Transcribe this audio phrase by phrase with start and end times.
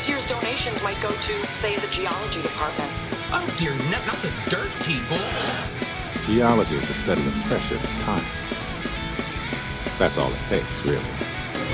[0.00, 2.90] This year's donations might go to, say, the geology department.
[3.32, 5.18] Oh dear, not, not the dirt people.
[6.24, 8.24] Geology is the study of pressure and time.
[9.98, 11.04] That's all it takes, really.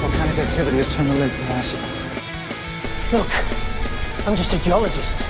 [0.01, 1.79] Volcanic activity has turned the lake massive.
[3.13, 3.31] Look,
[4.27, 5.23] I'm just a geologist.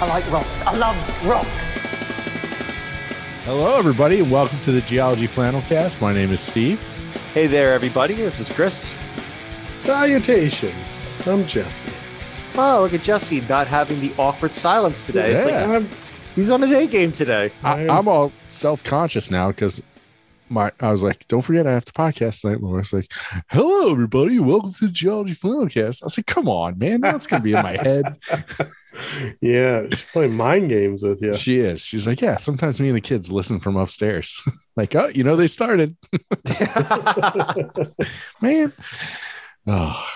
[0.00, 0.62] I like rocks.
[0.62, 1.48] I love rocks.
[3.44, 6.00] Hello, everybody, and welcome to the Geology Flannelcast.
[6.00, 6.80] My name is Steve.
[7.34, 8.14] Hey there, everybody.
[8.14, 8.96] This is Chris.
[9.78, 11.20] Salutations.
[11.26, 12.05] I'm Jesse.
[12.58, 15.34] Oh, look at Jesse not having the awkward silence today.
[15.34, 15.76] It's like Yeah.
[15.76, 15.88] I'm,
[16.34, 17.50] he's on his A game today.
[17.62, 19.82] I, I'm all self conscious now because
[20.48, 22.62] my I was like, don't forget I have to podcast tonight.
[22.62, 23.12] My wife's like,
[23.50, 26.02] hello, everybody, welcome to the Geology Flannelcast.
[26.02, 28.04] I was like, come on, man, that's gonna be in my head.
[29.42, 31.36] yeah, she's playing mind games with you.
[31.36, 31.82] She is.
[31.82, 32.38] She's like, yeah.
[32.38, 34.42] Sometimes me and the kids listen from upstairs.
[34.76, 35.94] like, oh, you know, they started,
[38.40, 38.72] man.
[39.66, 40.06] Oh,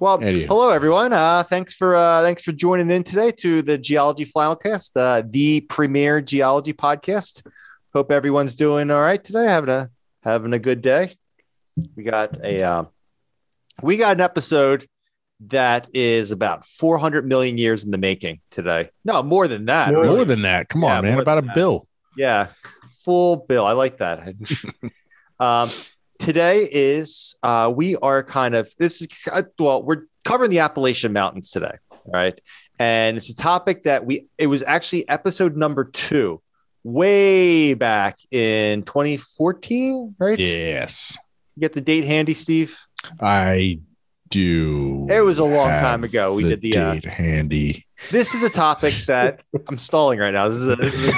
[0.00, 0.46] well, Anyway.
[0.46, 1.12] hello everyone.
[1.12, 5.60] Uh, thanks for uh, thanks for joining in today to the Geology Flannelcast, uh, the
[5.62, 7.46] premier geology podcast.
[7.94, 9.44] Hope everyone's doing all right today.
[9.46, 9.90] Having a
[10.22, 11.16] having a good day.
[11.94, 12.84] We got a uh,
[13.82, 14.86] we got an episode
[15.48, 18.90] that is about 400 million years in the making today.
[19.04, 19.92] No, more than that.
[19.92, 20.24] More really.
[20.24, 20.68] than that.
[20.68, 21.18] Come Yeah, on, man.
[21.18, 21.54] About a that.
[21.54, 21.86] bill.
[22.16, 22.48] Yeah,
[23.04, 23.66] full bill.
[23.66, 24.28] I like that.
[25.38, 25.68] um,
[26.18, 31.12] today is uh, we are kind of this is uh, well, we're covering the Appalachian
[31.12, 32.38] Mountains today, right?
[32.78, 36.42] And it's a topic that we it was actually episode number two,
[36.84, 40.38] way back in 2014, right?
[40.38, 41.16] Yes,
[41.54, 42.78] You get the date handy, Steve.
[43.20, 43.80] I
[44.28, 45.06] do.
[45.08, 46.34] It was a long time ago.
[46.34, 47.86] We did the, uh, date handy.
[48.10, 50.48] This is a topic that I'm stalling right now.
[50.48, 51.08] This is a, this is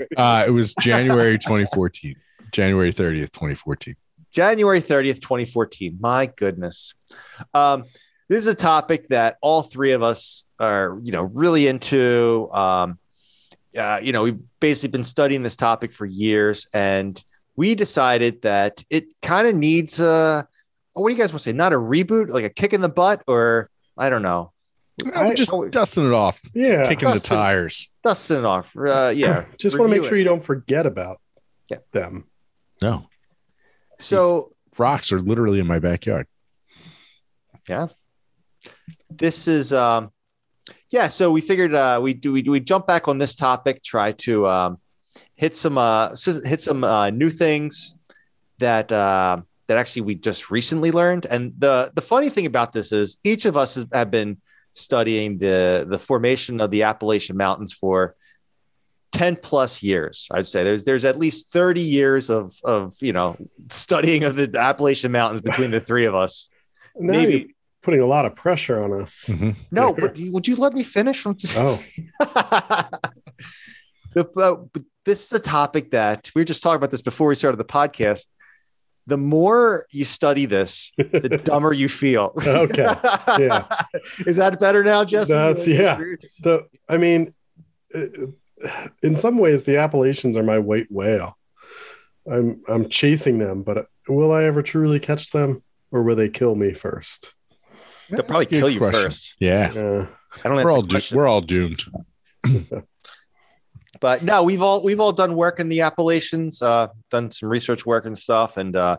[0.00, 2.16] a Uh, it was January 2014,
[2.52, 3.96] January 30th, 2014.
[4.36, 5.96] January 30th, 2014.
[5.98, 6.92] My goodness.
[7.54, 7.84] Um,
[8.28, 12.50] this is a topic that all three of us are, you know, really into.
[12.52, 12.98] Um,
[13.78, 17.22] uh, you know, we've basically been studying this topic for years, and
[17.56, 20.46] we decided that it kind of needs a.
[20.92, 21.52] What do you guys want to say?
[21.52, 24.52] Not a reboot, like a kick in the butt, or I don't know,
[25.14, 26.86] I'm just oh, dusting it off, Yeah.
[26.88, 27.88] kicking the tires.
[28.04, 28.74] dusting it off.
[28.76, 30.08] Uh, yeah, Just want to review make it.
[30.08, 31.20] sure you don't forget about
[31.70, 31.78] Yeah.
[31.92, 32.24] them.
[32.82, 33.06] No,
[33.98, 36.26] So rocks are literally in my backyard.
[37.68, 37.88] Yeah.
[39.10, 40.10] This is um
[40.90, 44.12] yeah so we figured uh we do we, we jump back on this topic try
[44.12, 44.78] to um
[45.34, 46.14] hit some uh
[46.44, 47.94] hit some uh new things
[48.58, 52.92] that uh that actually we just recently learned and the the funny thing about this
[52.92, 54.40] is each of us has, have been
[54.72, 58.15] studying the the formation of the appalachian mountains for
[59.12, 63.36] 10 plus years i'd say there's there's at least 30 years of of you know
[63.70, 66.48] studying of the appalachian mountains between the three of us
[66.98, 67.46] Now maybe you're
[67.82, 69.30] putting a lot of pressure on us.
[69.70, 71.20] no, but would you let me finish?
[71.20, 71.80] From just Oh,
[74.12, 77.34] the, uh, this is a topic that we were just talking about this before we
[77.34, 78.26] started the podcast.
[79.06, 82.32] The more you study this, the dumber you feel.
[82.44, 82.92] Okay.
[83.38, 83.66] Yeah.
[84.26, 85.32] Is that better now, Jesse?
[85.32, 85.96] That's- yeah.
[86.42, 87.32] the I mean,
[87.94, 88.00] uh,
[89.02, 91.36] in some ways, the Appalachians are my white whale.
[92.30, 95.62] I'm I'm chasing them, but will I ever truly catch them,
[95.92, 97.34] or will they kill me first?
[98.10, 99.02] They'll probably That's a good kill you question.
[99.02, 99.34] first.
[99.40, 100.06] Yeah, Uh,
[100.44, 101.84] I don't we're all do- we're all doomed.
[104.00, 107.86] but no, we've all we've all done work in the Appalachians, uh, done some research
[107.86, 108.96] work and stuff, and uh,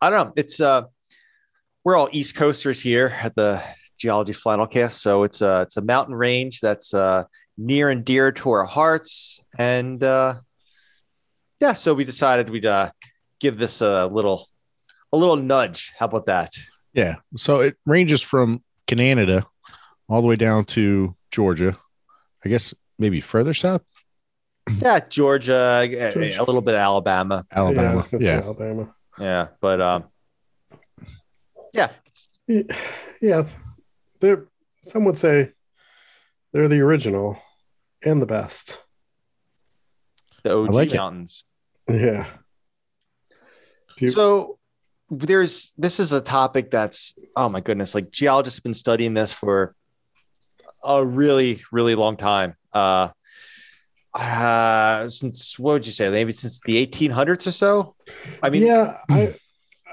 [0.00, 0.32] I don't know.
[0.36, 0.82] It's uh,
[1.84, 3.62] we're all East Coasters here at the
[3.98, 7.24] Geology Flannelcast, so it's a it's a mountain range that's uh,
[7.60, 10.34] near and dear to our hearts, and uh,
[11.60, 12.90] yeah, so we decided we'd uh,
[13.38, 14.48] give this a little
[15.12, 15.92] a little nudge.
[15.98, 16.50] How about that?
[16.94, 19.46] Yeah, so it ranges from Canada
[20.08, 21.76] all the way down to Georgia.
[22.44, 23.82] I guess maybe further south,
[24.80, 26.40] Yeah, Georgia, a, Georgia.
[26.40, 28.06] a little bit of Alabama, Alabama.
[28.10, 28.94] that's Yeah, Alabama.
[29.18, 30.04] yeah, but um,
[31.74, 31.90] yeah,
[33.20, 33.46] Yeah,
[34.20, 34.46] they're.
[34.82, 35.52] Some would say
[36.52, 37.38] they're the original
[38.04, 38.82] and the best.
[40.42, 40.96] the OG like it.
[40.96, 41.44] mountains.
[41.88, 42.26] Yeah.
[43.98, 44.58] You- So
[45.10, 49.32] there's this is a topic that's oh my goodness, like geologists have been studying this
[49.32, 49.74] for
[50.82, 52.54] a really, really long time.
[52.72, 53.08] Uh
[54.14, 57.94] uh since what would you say, maybe since the 1800s or so?
[58.42, 59.34] I mean, yeah, I,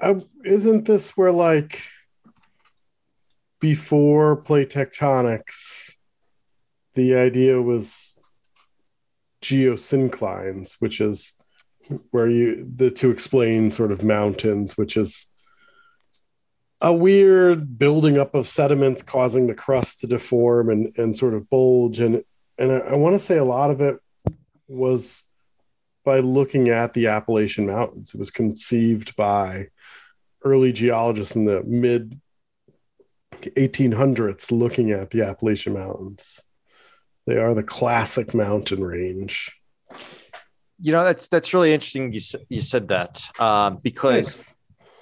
[0.01, 0.15] I
[0.45, 1.81] isn't this where like
[3.59, 5.86] before plate tectonics,
[6.97, 8.17] the idea was
[9.43, 11.33] geosynclines, which is
[12.09, 15.27] where you the to explain sort of mountains, which is
[16.81, 21.47] a weird building up of sediments causing the crust to deform and, and sort of
[21.51, 21.99] bulge.
[21.99, 22.23] And,
[22.57, 23.99] and I, I want to say a lot of it
[24.67, 25.23] was
[26.03, 28.11] by looking at the Appalachian Mountains.
[28.15, 29.67] It was conceived by
[30.43, 32.19] early geologists in the mid
[33.43, 36.41] 1800s looking at the Appalachian Mountains.
[37.27, 39.59] They are the classic mountain range.
[40.81, 42.13] You know, that's that's really interesting.
[42.13, 44.53] You you said that um, because.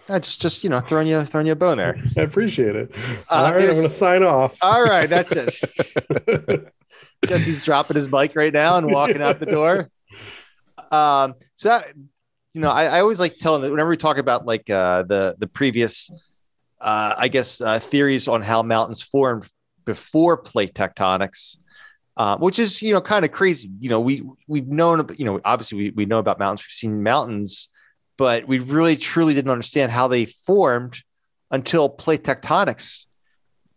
[0.07, 2.00] I just just you know throwing you throwing you a bone there.
[2.18, 2.92] I appreciate it.
[2.95, 4.56] Uh, All right, I'm going to sign off.
[4.62, 6.72] All right, that's it.
[7.25, 9.89] Jesse's dropping his bike right now and walking out the door.
[10.92, 11.88] Um, so that,
[12.54, 15.36] you know, I, I always like telling that whenever we talk about like uh, the
[15.39, 16.12] the previous,
[16.80, 19.50] uh, I guess, uh, theories on how mountains formed
[19.86, 21.57] before plate tectonics,
[22.17, 23.69] uh, which is you know kind of crazy.
[23.79, 27.03] You know, we we've known, you know, obviously we we know about mountains, we've seen
[27.03, 27.69] mountains,
[28.17, 31.01] but we really truly didn't understand how they formed
[31.51, 33.06] until plate tectonics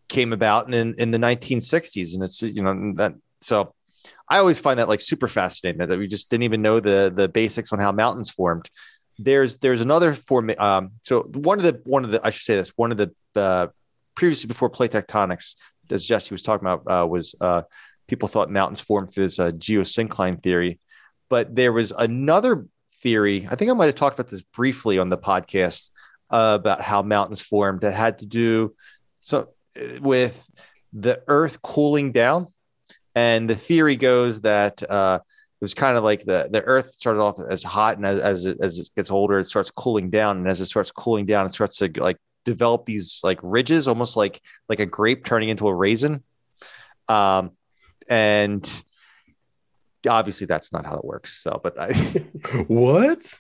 [0.09, 3.75] came about in in the 1960s and it's you know that so
[4.29, 7.29] i always find that like super fascinating that we just didn't even know the the
[7.29, 8.71] basics on how mountains formed
[9.19, 12.57] there's there's another form um so one of the one of the i should say
[12.57, 13.67] this one of the uh
[14.15, 15.57] previously before plate tectonics
[15.91, 17.63] as jesse was talking about uh was uh
[18.09, 20.81] people thought mountains formed through this uh, geosyncline theory.
[21.29, 22.67] But there was another
[23.01, 25.91] theory i think i might have talked about this briefly on the podcast
[26.31, 28.75] uh, about how mountains formed that had to do
[29.21, 29.49] so
[30.01, 30.49] with
[30.93, 32.49] the earth cooling down.
[33.15, 37.21] And the theory goes that uh, it was kind of like the, the earth started
[37.21, 40.39] off as hot and as, as, it, as it gets older it starts cooling down.
[40.39, 44.17] And as it starts cooling down it starts to like develop these like ridges almost
[44.17, 46.23] like like a grape turning into a raisin.
[47.09, 47.53] Um,
[48.09, 48.83] and
[50.09, 51.93] obviously that's not how it works so but i
[52.69, 53.39] what?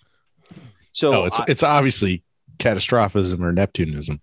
[0.91, 2.23] so no, it's I- it's obviously
[2.59, 4.19] catastrophism or Neptunism.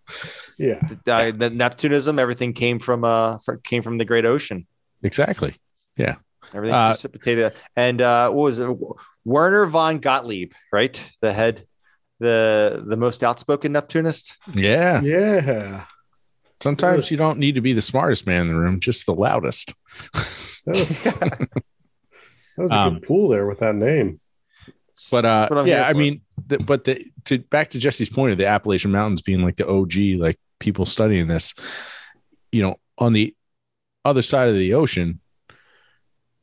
[0.58, 0.80] Yeah.
[1.08, 4.68] uh, the Neptunism, everything came from uh fr- came from the great ocean.
[5.04, 5.56] Exactly.
[5.96, 6.16] Yeah.
[6.54, 7.54] Everything Uh, precipitated.
[7.78, 8.68] And uh, what was it?
[9.24, 11.02] Werner von Gottlieb, right?
[11.22, 11.66] The head,
[12.20, 14.36] the the most outspoken Neptunist.
[14.54, 15.00] Yeah.
[15.02, 15.86] Yeah.
[16.62, 19.74] Sometimes you don't need to be the smartest man in the room, just the loudest.
[20.14, 20.26] That
[20.68, 21.50] was, that
[22.58, 24.20] was a Um, good pool there with that name.
[25.12, 28.38] But uh, I'm yeah, I mean, the, but the to back to Jesse's point of
[28.38, 31.54] the Appalachian Mountains being like the OG, like people studying this,
[32.52, 33.36] you know, on the
[34.06, 35.20] other side of the ocean,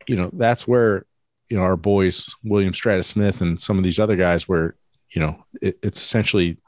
[0.06, 1.06] you know, that's where
[1.48, 4.76] you know our boys William Strata Smith and some of these other guys were,
[5.10, 6.58] you know, it, it's essentially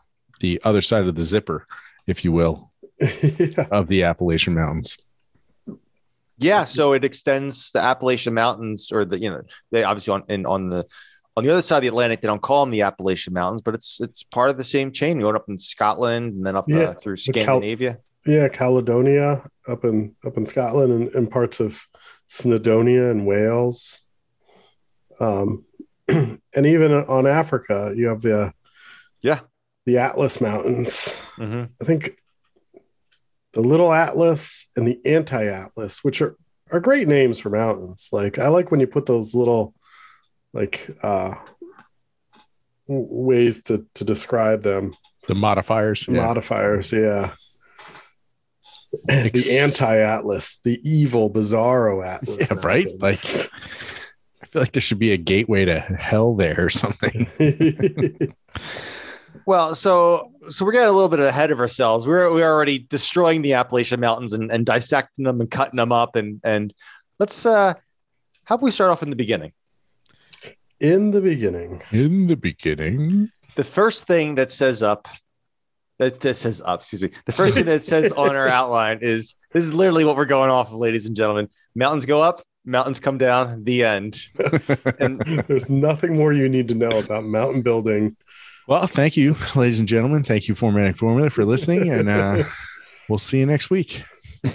[0.41, 1.67] the other side of the zipper,
[2.07, 3.67] if you will, yeah.
[3.71, 4.97] of the Appalachian Mountains.
[6.39, 10.47] yeah, so it extends the Appalachian Mountains, or the you know they obviously on and
[10.47, 10.85] on the
[11.37, 13.75] on the other side of the Atlantic they don't call them the Appalachian Mountains, but
[13.75, 16.79] it's it's part of the same chain going up in Scotland and then up Yeah,
[16.83, 17.99] uh, through the Cal- Scandinavia.
[18.27, 21.83] Yeah, Caledonia up in up in Scotland and, and parts of
[22.29, 24.03] Snowdonia and Wales.
[25.21, 25.65] Um,
[26.09, 28.53] and even on Africa, you have the
[29.23, 29.41] Yeah.
[29.87, 31.17] the Atlas Mountains.
[31.39, 31.71] Mhm.
[31.81, 32.17] I think
[33.55, 36.37] the Little Atlas and the Anti Atlas, which are
[36.71, 38.09] are great names for mountains.
[38.13, 39.75] Like I like when you put those little
[40.53, 41.35] like uh
[42.87, 44.95] ways to to describe them
[45.29, 46.07] The modifiers.
[46.09, 46.27] Yeah.
[46.27, 47.35] modifiers yeah
[49.09, 52.87] the anti-atlas the evil bizarro atlas Yeah, right?
[53.01, 53.19] Like.
[54.43, 57.27] I feel like there should be a gateway to hell there or something.
[59.47, 62.07] Well, so so we're getting a little bit ahead of ourselves.
[62.07, 66.17] We're we're already destroying the Appalachian Mountains and, and dissecting them and cutting them up
[66.17, 66.73] and and
[67.19, 67.75] let's uh
[68.45, 69.53] how about we start off in the beginning?
[70.81, 75.09] in the beginning In the beginning, The first thing that says up
[75.99, 77.11] that, that says up, excuse me.
[77.25, 80.51] The first thing that says on our outline is this is literally what we're going
[80.51, 81.49] off of, ladies and gentlemen.
[81.77, 84.21] Mountains go up, mountains come down, the end.
[84.99, 88.17] And there's nothing more you need to know about mountain building
[88.67, 90.25] well, thank you, ladies and gentlemen.
[90.25, 92.45] Thank you, Formatting Formula, for listening, and uh,
[93.09, 94.05] we'll see you next week.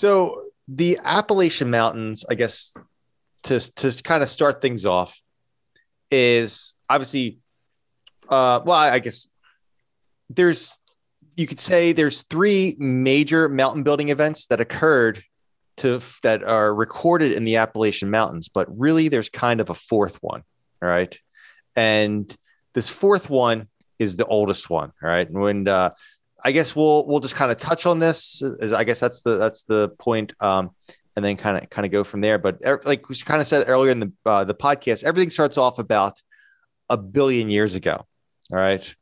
[0.00, 2.72] So the Appalachian Mountains, I guess,
[3.42, 5.20] to to kind of start things off,
[6.10, 7.36] is obviously,
[8.26, 9.28] uh, well, I guess
[10.30, 10.78] there's
[11.36, 15.22] you could say there's three major mountain building events that occurred
[15.76, 20.16] to that are recorded in the Appalachian Mountains, but really there's kind of a fourth
[20.22, 20.44] one,
[20.80, 21.20] all right,
[21.76, 22.34] and
[22.74, 25.90] this fourth one is the oldest one, all right, and when uh,
[26.44, 28.42] I guess we'll we'll just kind of touch on this.
[28.60, 30.70] As I guess that's the that's the point, um,
[31.16, 32.38] and then kind of kind of go from there.
[32.38, 35.58] But er, like we kind of said earlier in the uh, the podcast, everything starts
[35.58, 36.20] off about
[36.88, 38.06] a billion years ago.
[38.52, 38.94] All right,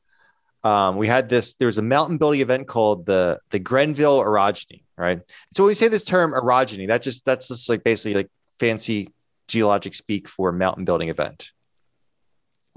[0.64, 1.54] um, we had this.
[1.54, 5.20] There was a mountain building event called the the Grenville orogeny, right?
[5.52, 9.08] So when we say this term orogeny, that just that's just like basically like fancy
[9.46, 11.52] geologic speak for mountain building event.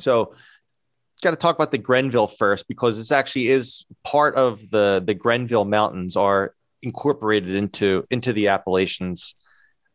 [0.02, 0.36] So
[1.22, 5.14] got to talk about the Grenville first because this actually is part of the the
[5.14, 9.36] Grenville Mountains are incorporated into into the Appalachians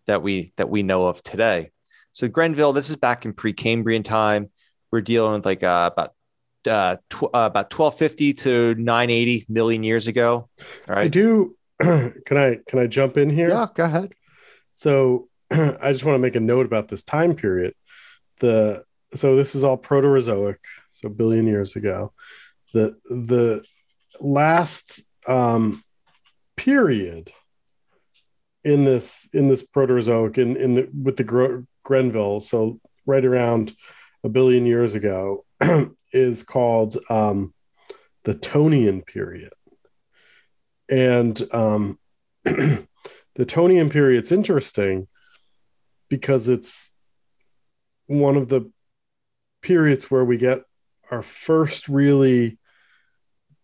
[0.07, 1.71] that we that we know of today.
[2.13, 4.51] So Grenville, this is back in Precambrian time.
[4.91, 6.15] We're dealing with like uh, about
[6.67, 10.49] uh, tw- uh, about 1250 to 980 million years ago.
[10.89, 11.57] All I do.
[11.81, 13.49] can I can I jump in here?
[13.49, 14.15] Yeah, go ahead.
[14.73, 17.75] So I just want to make a note about this time period.
[18.41, 18.85] The
[19.15, 20.57] so this is all Proterozoic,
[20.91, 22.13] so billion years ago.
[22.73, 23.65] The the
[24.21, 25.83] last um,
[26.57, 27.33] period
[28.65, 33.75] in this in this Proterozoic in in the with the Gro- Grenville, so right around
[34.25, 35.45] a billion years ago,
[36.13, 37.55] is called um,
[38.25, 39.53] the Tonian period,
[40.89, 41.99] and um,
[42.45, 42.87] the
[43.39, 45.07] Tonian period period's interesting
[46.09, 46.93] because it's
[48.07, 48.71] one of the
[49.63, 50.63] periods where we get
[51.11, 52.59] our first really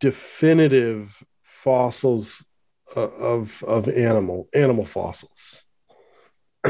[0.01, 2.45] definitive fossils
[2.97, 5.65] uh, of of animal animal fossils.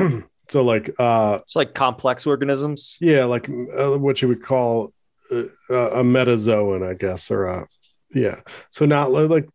[0.49, 2.99] so like uh It's like complex organisms.
[3.00, 4.93] yeah like uh, what you would call
[5.31, 7.67] uh, a metazoan i guess or a
[8.14, 9.49] yeah so not like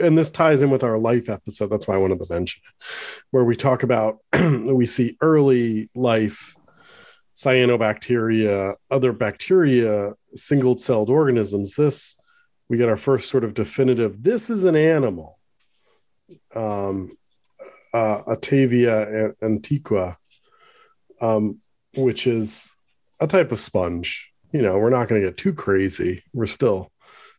[0.00, 2.84] and this ties in with our life episode that's why i wanted to mention it
[3.30, 6.56] where we talk about we see early life
[7.34, 12.16] cyanobacteria other bacteria single celled organisms this
[12.68, 15.38] we get our first sort of definitive this is an animal
[16.54, 17.16] um
[17.94, 20.16] uh Otavia antiqua
[21.20, 21.60] um
[21.94, 22.70] which is
[23.20, 24.30] a type of sponge.
[24.52, 26.24] You know, we're not going to get too crazy.
[26.32, 26.90] We're still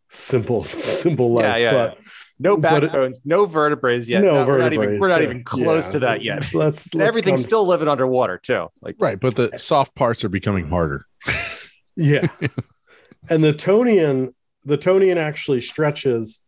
[0.09, 1.45] simple, simple life.
[1.45, 1.97] Yeah, yeah, but
[2.41, 4.23] No But backbones, no vertebrae yet.
[4.23, 4.99] no No, we're not even vertebrae.
[4.99, 5.91] we're not so, even close yeah.
[5.91, 6.53] to that yet.
[6.55, 8.67] Let's, let's everything's come- still living underwater too.
[8.81, 11.05] Like Right, but the soft parts are becoming harder.
[11.95, 12.27] yeah.
[13.29, 14.33] and the Tonian,
[14.65, 16.41] the Tonian actually stretches.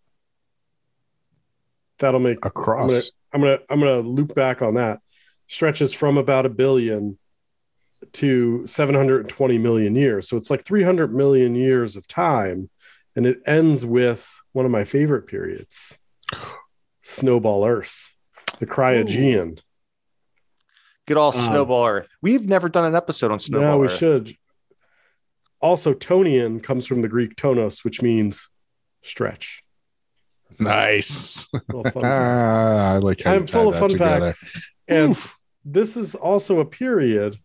[1.99, 3.11] That'll make Across.
[3.31, 4.99] I'm gonna I'm gonna loop back on that.
[5.47, 7.19] Stretches from about a billion
[8.13, 10.27] to 720 million years.
[10.27, 12.69] So it's like 300 million years of time,
[13.15, 15.99] and it ends with one of my favorite periods,
[17.01, 18.09] Snowball Earth,
[18.59, 19.59] the Cryogenian.
[21.05, 22.09] good old Um, Snowball Earth.
[22.21, 23.71] We've never done an episode on Snowball Earth.
[23.73, 23.97] No, we Earth.
[23.97, 24.37] should.
[25.59, 28.49] Also, Tonian comes from the Greek tonos, which means
[29.01, 29.63] stretch.
[30.59, 31.47] Nice.
[31.53, 32.05] Little fun fact.
[32.05, 34.25] Ah, I like how you I'm full of fun together.
[34.31, 34.51] facts.
[34.87, 35.17] And
[35.65, 37.37] this is also a period.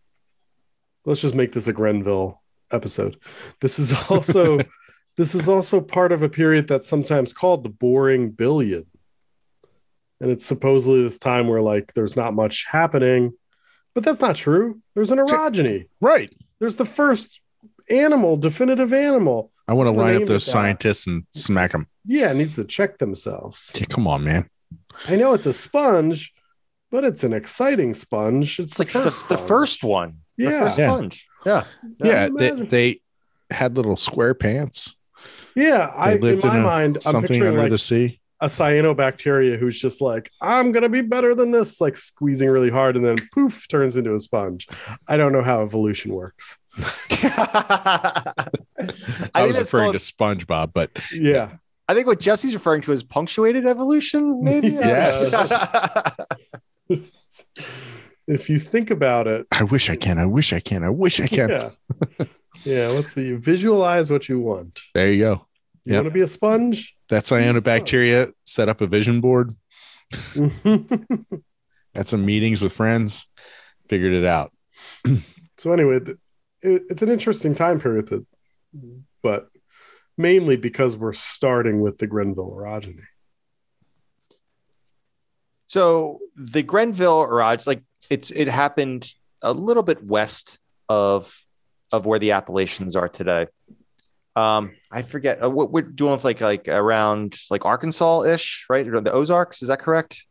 [1.05, 3.17] Let's just make this a Grenville episode.
[3.61, 4.59] This is also
[5.19, 8.85] this is also part of a period that's sometimes called the boring billion.
[10.21, 13.33] And it's supposedly this time where like there's not much happening,
[13.93, 14.81] but that's not true.
[14.95, 15.89] There's an orogeny.
[15.99, 16.33] Right.
[16.59, 17.41] There's the first
[17.89, 19.51] animal, definitive animal.
[19.67, 21.87] I want to line up those scientists and smack them.
[22.05, 23.71] Yeah, it needs to check themselves.
[23.89, 24.49] come on, man.
[25.05, 26.33] I know it's a sponge,
[26.91, 28.57] but it's an exciting sponge.
[28.57, 29.47] It's, It's like the the, first, the sponge.
[29.49, 30.17] first one.
[30.37, 30.59] The Yeah.
[30.61, 30.87] first Yeah.
[30.95, 31.27] sponge.
[31.45, 31.63] Yeah.
[31.99, 32.99] Yeah, they, they
[33.51, 34.95] had little square pants.
[35.55, 38.19] Yeah, I They in my in a- mind, I'm picturing under like the sea.
[38.41, 42.95] a cyanobacteria who's just like, I'm gonna be better than this, like squeezing really hard,
[42.95, 44.67] and then poof, turns into a sponge.
[45.07, 46.57] I don't know how evolution works.
[47.11, 48.33] I,
[49.35, 49.99] I, was referring called- to
[50.45, 54.69] SpongeBob, but Yeah, I think what Jesse's referring to is punctuated evolution, maybe.
[54.79, 55.67] Yes.
[58.27, 60.17] if you think about it, I wish I can.
[60.17, 60.83] I wish I can.
[60.83, 61.49] I wish I can.
[61.49, 61.69] yeah,
[62.63, 62.87] yeah.
[62.87, 63.33] Let's see.
[63.33, 64.79] Visualize what you want.
[64.93, 65.45] There you go.
[65.85, 66.03] You Yep.
[66.03, 66.95] want to be a sponge?
[67.09, 69.55] That cyanobacteria set up a vision board,
[71.95, 73.27] had some meetings with friends,
[73.87, 74.51] figured it out.
[75.57, 75.99] so anyway,
[76.61, 78.25] it, it's an interesting time period, that,
[79.23, 79.49] but
[80.17, 83.03] mainly because we're starting with the Grenville orogeny.
[85.67, 89.11] So the Grenville orogeny, like it's it happened
[89.41, 91.35] a little bit west of
[91.91, 93.47] of where the Appalachians are today.
[94.35, 98.87] Um, I forget uh, what we're doing with like like around like Arkansas ish, right?
[98.87, 100.23] Or the Ozarks, is that correct?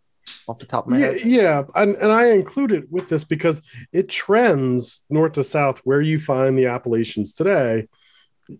[0.46, 1.20] Off the top of my Yeah, head.
[1.24, 3.62] yeah, and, and I include it with this because
[3.92, 7.88] it trends north to south where you find the Appalachians today.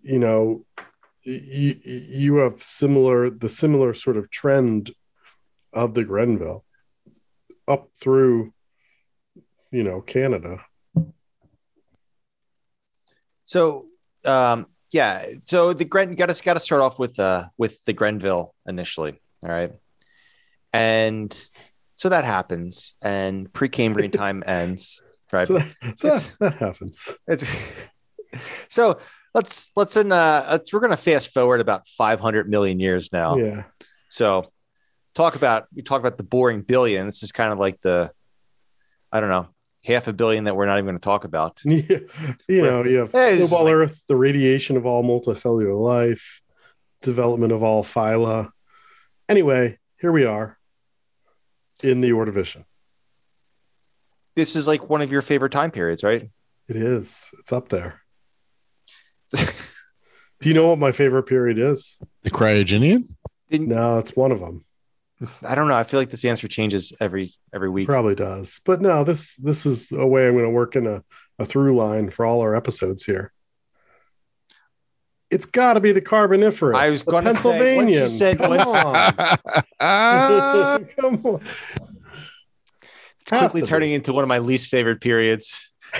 [0.02, 0.64] You know,
[1.22, 4.90] you you have similar the similar sort of trend
[5.72, 6.64] of the Grenville
[7.66, 8.52] up through,
[9.70, 10.64] you know, Canada.
[13.48, 13.86] So
[14.26, 15.24] um, yeah.
[15.42, 19.18] So the Gren got to got to start off with uh with the Grenville initially.
[19.42, 19.72] All right,
[20.74, 21.34] and
[21.94, 25.02] so that happens, and pre-Cambrian time ends.
[25.32, 25.46] Right.
[25.46, 27.16] So, that, so that happens.
[27.26, 27.50] It's
[28.68, 28.98] so
[29.34, 33.36] let's let's in uh let's, we're gonna fast forward about 500 million years now.
[33.36, 33.62] Yeah.
[34.10, 34.52] So
[35.14, 37.06] talk about we talk about the boring billion.
[37.06, 38.10] This is kind of like the
[39.10, 39.48] I don't know
[39.88, 41.60] half a billion that we're not even going to talk about.
[41.64, 41.98] Yeah.
[42.46, 46.40] You know, you have Yeah, it's snowball like- Earth, the radiation of all multicellular life,
[47.02, 48.50] development of all phyla.
[49.28, 50.56] Anyway, here we are
[51.82, 52.64] in the Ordovician.
[54.36, 56.30] This is like one of your favorite time periods, right?
[56.68, 57.30] It is.
[57.40, 58.00] It's up there.
[59.34, 61.98] Do you know what my favorite period is?
[62.22, 63.08] The Cryogenian?
[63.50, 64.64] No, it's one of them.
[65.42, 65.74] I don't know.
[65.74, 67.88] I feel like this answer changes every every week.
[67.88, 68.60] Probably does.
[68.64, 71.02] But no, this this is a way I'm going to work in a,
[71.38, 73.32] a through line for all our episodes here.
[75.30, 76.76] It's got to be the Carboniferous.
[76.76, 79.04] I was gonna say, once you said- Come on.
[80.96, 81.40] Come on.
[83.20, 83.68] It's quickly to be.
[83.68, 85.70] turning into one of my least favorite periods.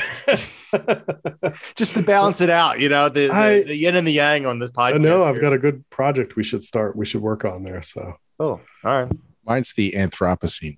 [1.77, 4.47] Just to balance it out, you know, the, the, I- the yin and the yang
[4.47, 5.01] on this podcast.
[5.03, 6.97] No, I've got a good project we should start.
[6.97, 7.83] We should work on there.
[7.83, 9.13] So Oh, all right.
[9.45, 10.77] Mine's the Anthropocene.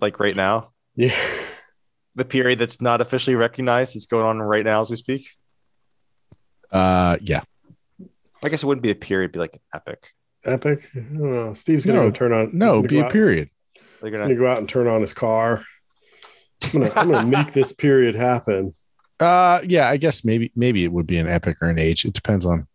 [0.00, 1.14] Like right now, yeah,
[2.14, 3.94] the period that's not officially recognized.
[3.96, 5.28] It's going on right now as we speak.
[6.70, 7.42] Uh, yeah.
[8.42, 10.08] I guess it wouldn't be a period; it'd be like an epic.
[10.44, 10.88] epic.
[10.96, 11.52] I don't know.
[11.54, 12.50] Steve's gonna No, go turn on.
[12.52, 13.50] No, be gonna a out- period.
[14.00, 14.22] They're gonna.
[14.24, 15.62] gonna go out and turn on his car.
[16.64, 18.72] I'm gonna, I'm gonna make this period happen.
[19.20, 22.04] Uh, yeah, I guess maybe maybe it would be an epic or an age.
[22.04, 22.66] It depends on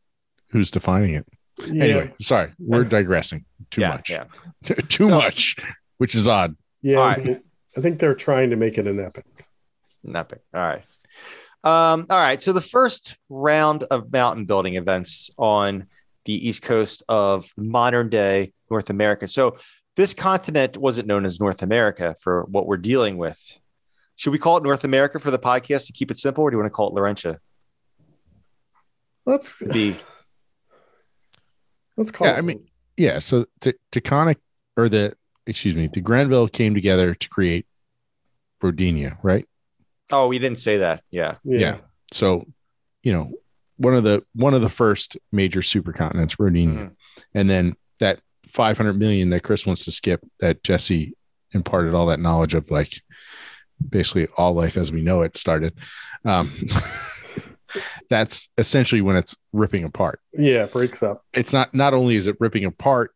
[0.51, 1.25] who's defining it.
[1.65, 4.09] Yeah, Anyway, sorry, we're digressing too yeah, much.
[4.09, 4.25] yeah.
[4.89, 5.55] too much,
[5.97, 6.55] which is odd.
[6.81, 6.97] yeah.
[6.97, 7.23] All I right.
[7.23, 7.43] think-
[7.75, 9.25] I think they're trying to make it an epic.
[10.03, 10.41] An epic.
[10.51, 10.83] All right.
[11.63, 12.41] Um, all right.
[12.41, 15.85] So the first round of mountain building events on
[16.25, 19.27] the east coast of modern day North America.
[19.27, 19.57] So
[19.95, 23.39] this continent wasn't known as North America for what we're dealing with.
[24.15, 26.55] Should we call it North America for the podcast to keep it simple, or do
[26.55, 27.37] you want to call it Laurentia?
[29.25, 29.97] Let's Be
[31.97, 32.27] let's call.
[32.27, 33.19] Yeah, it, I mean, Yeah.
[33.19, 34.37] So T- Taconic
[34.77, 35.13] or the
[35.45, 37.65] excuse me, the Grenville came together to create
[38.63, 39.45] Rodinia, right?
[40.09, 41.03] oh, we didn't say that.
[41.11, 41.35] Yeah.
[41.43, 41.77] yeah, yeah.
[42.13, 42.45] So,
[43.03, 43.29] you know,
[43.75, 46.91] one of the one of the first major supercontinents, Rodinia, Mhm.
[47.33, 51.13] and then that 500 million that Chris wants to skip that Jesse
[51.51, 53.01] imparted all that knowledge of like
[53.89, 55.73] basically all life as we know it started.
[56.25, 56.53] Um,
[58.09, 60.19] that's essentially when it's ripping apart.
[60.33, 60.63] yeah.
[60.65, 61.23] It breaks up.
[61.33, 63.11] It's not not only is it ripping apart,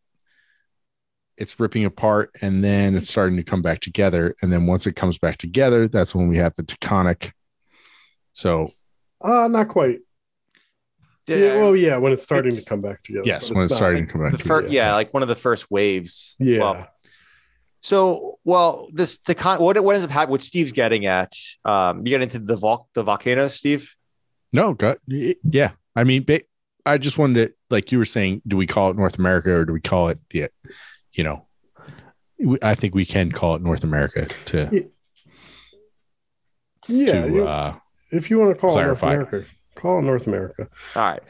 [1.36, 4.34] it's ripping apart and then it's starting to come back together.
[4.42, 7.32] And then once it comes back together, that's when we have the Taconic.
[8.32, 8.66] So
[9.22, 10.00] Uh not quite.
[11.28, 13.22] Yeah, well, yeah, when it's starting It's- to come back together.
[13.24, 14.60] yes, when it's not- starting to come back The together.
[14.62, 16.34] first, yeah, like one of the first waves.
[16.40, 16.58] Yeah.
[16.58, 16.88] Well,
[17.80, 20.32] so, well, this the con- what what ends up happening?
[20.32, 21.32] What Steve's getting at?
[21.64, 23.94] Um, you get into the vol- the volcanoes, Steve.
[24.52, 25.72] No, go, yeah.
[25.96, 26.26] I mean,
[26.84, 29.64] I just wanted to, like you were saying, do we call it North America or
[29.64, 30.48] do we call it the,
[31.12, 31.46] you know,
[32.60, 34.88] I think we can call it North America to
[36.88, 37.22] yeah.
[37.22, 37.76] to you- uh,
[38.10, 39.12] if you want to call clarify.
[39.12, 40.68] it North America, call it North America.
[40.96, 41.22] All right.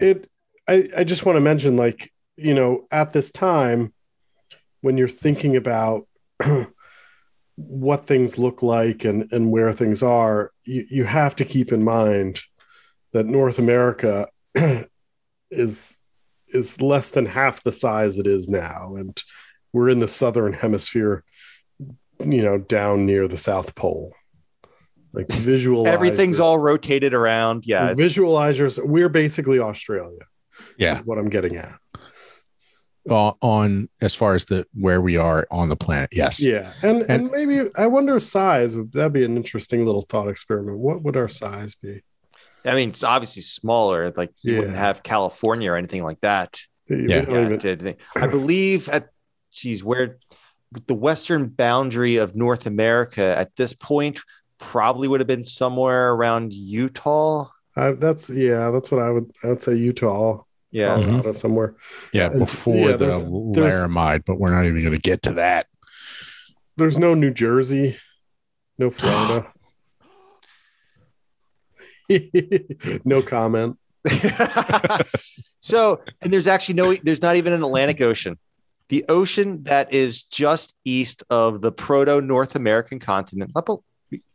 [0.00, 0.30] it
[0.66, 3.92] I, I just want to mention like you know at this time
[4.80, 6.06] when you're thinking about
[7.56, 11.84] what things look like and and where things are you, you have to keep in
[11.84, 12.40] mind
[13.14, 14.28] that north america
[15.50, 15.96] is
[16.48, 19.22] is less than half the size it is now and
[19.72, 21.24] we're in the southern hemisphere
[22.20, 24.12] you know down near the south pole
[25.12, 27.64] like visual Everything's all rotated around.
[27.66, 27.90] Yeah.
[27.92, 30.20] it's- visualizers we're basically australia
[30.78, 31.74] yeah is what i'm getting at
[33.08, 36.08] on, on as far as the where we are on the planet.
[36.12, 36.42] Yes.
[36.42, 40.78] yeah and, and And- maybe i wonder size that'd be an interesting little thought experiment
[40.78, 42.02] what would our size be
[42.64, 44.12] I mean, it's obviously smaller.
[44.16, 46.60] Like you wouldn't have California or anything like that.
[46.88, 47.24] We Yeah.
[47.28, 47.96] Yeah, even- to anything.
[48.16, 49.08] I believe at
[49.52, 50.18] geez, where
[50.86, 54.20] the western boundary of North America at this point
[54.58, 57.48] probably would have been somewhere around Utah.
[57.76, 60.94] I- that's yeah that's what i would i would say utah Yeah.
[60.94, 61.32] Colorado, mm-hmm.
[61.32, 61.74] somewhere
[62.12, 62.30] Yeah.
[62.30, 63.18] And- Before yeah, the there's-
[63.52, 65.66] there's- Laramide, but we're not even going to get to that.
[66.76, 67.96] there's no new jersey
[68.78, 69.46] no florida
[73.04, 73.78] no comment
[75.60, 78.38] so, and there's actually no, there's not even an Atlantic Ocean.
[78.90, 83.52] The ocean that is just east of the proto North American continent.
[83.54, 83.82] Well,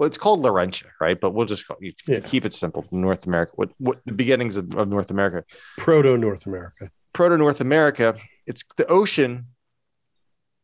[0.02, 1.20] it's called Laurentia, right?
[1.20, 2.20] But we'll just call, you Yeah.
[2.20, 2.86] keep it simple.
[2.92, 3.52] North America.
[3.56, 5.44] What what the beginnings of, of North America?
[5.78, 6.90] Proto North America.
[7.14, 8.18] Proto North America.
[8.48, 9.48] It's the ocean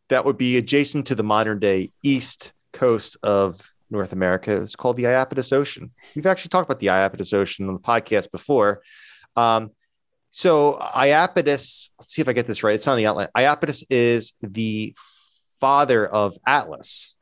[0.09, 4.61] that would be adjacent to the modern day east coast of North America.
[4.61, 5.91] It's called the Iapetus Ocean.
[6.15, 8.81] We've actually talked about the Iapetus Ocean on the podcast before.
[9.35, 9.71] Um,
[10.31, 12.75] so Iapetus, let's see if I get this right.
[12.75, 13.27] It's on the outline.
[13.37, 14.95] Iapetus is the
[15.61, 17.15] father of Atlas.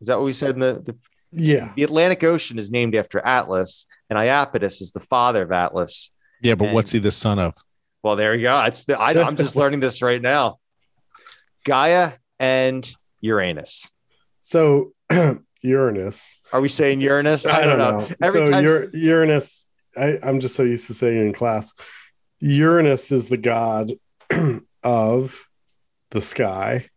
[0.00, 0.96] Is that what we said in the, the
[1.32, 1.72] Yeah.
[1.76, 6.10] the Atlantic Ocean is named after Atlas, and Iapetus is the father of Atlas.
[6.42, 7.54] Yeah, but And- what's he the son of?
[8.02, 8.60] Well, there you go.
[8.64, 10.58] It's the, I, I'm just learning this right now.
[11.64, 12.90] Gaia and
[13.22, 13.88] Uranus.
[14.42, 14.92] So
[15.64, 16.38] Uranus.
[16.52, 17.46] Are we saying Uranus?
[17.46, 18.06] I, don't, know.
[18.22, 21.72] Every so time, Ur- Uranus, I, I'm just so used to saying in class,
[22.40, 23.92] Uranus is the god
[24.82, 25.46] of
[26.10, 26.90] the sky,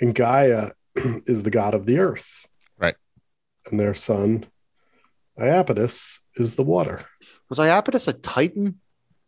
[0.00, 0.70] and Gaia
[1.26, 2.46] is the god of the earth.
[2.78, 2.94] Right.
[3.70, 4.46] And their son,
[5.38, 7.04] Iapetus, is the water.
[7.50, 8.80] was Iapetus a Titan?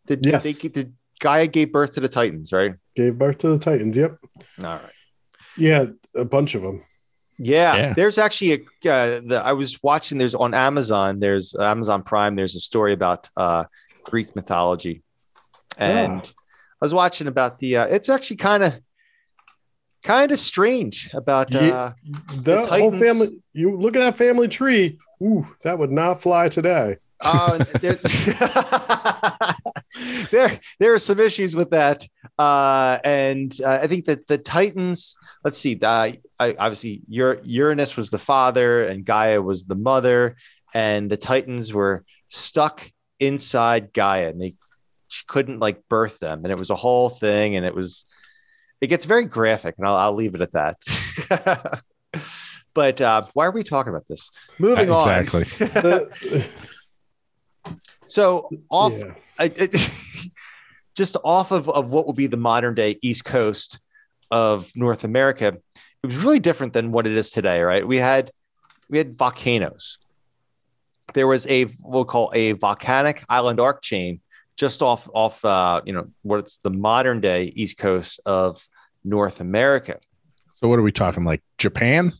[0.07, 0.43] Did, Yes.
[0.61, 2.51] they, did Gaia gave birth to the Titans?
[2.51, 2.73] Right.
[2.95, 3.95] Gave birth to the Titans.
[3.95, 4.17] Yep.
[4.59, 4.81] All right.
[5.57, 6.83] Yeah, a bunch of them.
[7.37, 7.93] Yeah, Yeah.
[7.93, 8.91] there's actually a.
[8.91, 10.17] Uh, the, I was watching.
[10.17, 11.19] There's on Amazon.
[11.19, 12.35] There's Amazon Prime.
[12.35, 13.65] There's a story about uh,
[14.03, 15.01] Greek mythology,
[15.77, 16.29] and Ah.
[16.81, 17.77] I was watching about the.
[17.77, 18.73] Uh, it's actually kind of,
[20.03, 21.53] kind of strange about.
[21.53, 21.93] Uh,
[22.35, 23.37] The, whole family.
[23.53, 24.97] You look at that family tree.
[25.21, 26.97] Ooh, that would not fly today.
[27.21, 28.03] uh, there's
[30.31, 35.15] there there are some issues with that, uh, and uh, I think that the Titans.
[35.43, 35.79] Let's see.
[35.81, 40.35] Uh, I, obviously, Ur- Uranus was the father, and Gaia was the mother,
[40.73, 44.55] and the Titans were stuck inside Gaia, and they
[45.07, 48.05] she couldn't like birth them, and it was a whole thing, and it was.
[48.81, 51.81] It gets very graphic, and I'll, I'll leave it at that.
[52.73, 54.31] but uh, why are we talking about this?
[54.59, 55.45] Moving Exactly.
[55.61, 55.69] on.
[55.81, 56.47] The-
[58.07, 59.13] so off yeah.
[59.39, 59.89] I, it,
[60.95, 63.79] just off of, of what would be the modern day East Coast
[64.29, 65.57] of North America,
[66.05, 67.85] it was really different than what it is today, right?
[67.85, 68.31] We had
[68.89, 69.97] we had volcanoes.
[71.13, 74.21] There was a we'll call a volcanic island arc chain
[74.55, 78.67] just off off uh, you know what's the modern day East Coast of
[79.03, 79.99] North America.
[80.53, 82.13] So what are we talking like Japan?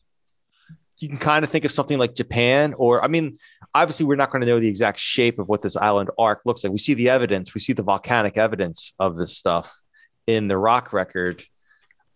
[1.00, 3.38] you can kind of think of something like Japan, or I mean,
[3.74, 6.64] obviously, we're not going to know the exact shape of what this island arc looks
[6.64, 6.72] like.
[6.72, 9.82] We see the evidence, we see the volcanic evidence of this stuff
[10.26, 11.44] in the rock record.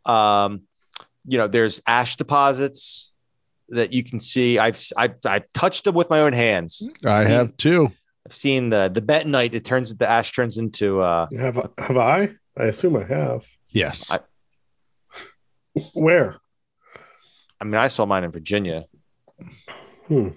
[0.06, 0.62] Um,
[1.26, 3.14] you know, there's ash deposits
[3.70, 4.58] that you can see.
[4.58, 6.90] I've I've, I've touched them with my own hands.
[7.06, 7.92] I Seen- have too.
[8.26, 9.54] I've seen the the bentonite.
[9.54, 12.30] It turns the ash turns into uh, Have have I?
[12.58, 13.46] I assume I have.
[13.70, 14.12] Yes.
[14.12, 14.20] I-
[15.94, 16.38] Where?
[17.62, 18.86] I mean, I saw mine in Virginia.
[20.08, 20.30] Hmm.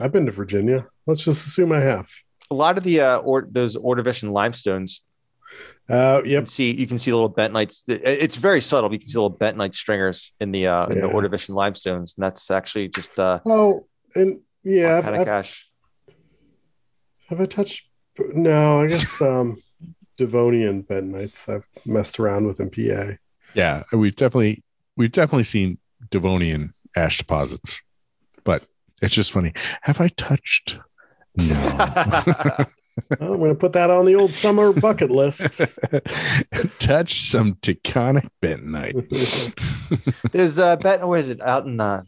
[0.00, 0.86] I've been to Virginia.
[1.06, 2.08] Let's just assume I have.
[2.50, 5.02] A lot of the uh, or those Ordovician limestones
[5.90, 6.40] Uh, You yep.
[6.40, 7.82] can see you can see little bentonites.
[7.88, 8.92] It- It's very subtle.
[8.92, 12.50] You can see little bentonite stringers in the uh, in the Ordovician limestones, and that's
[12.50, 15.48] actually just uh, Oh, and yeah, I've, volcanic I've-
[17.28, 17.86] have I touched?
[18.34, 19.62] No, I guess um,
[20.16, 21.48] Devonian bentonites.
[21.48, 23.16] I've messed around with in PA.
[23.54, 24.62] Yeah, we've definitely
[24.96, 25.78] we've definitely seen
[26.10, 27.80] Devonian ash deposits,
[28.44, 28.64] but
[29.00, 29.52] it's just funny.
[29.82, 30.78] Have I touched?
[31.36, 31.54] No.
[33.20, 35.60] Well, I'm going to put that on the old summer bucket list.
[36.78, 38.94] Touch some Taconic bentonite.
[40.32, 41.08] There's uh, benton.
[41.08, 41.40] Where is it?
[41.40, 42.02] Out in uh,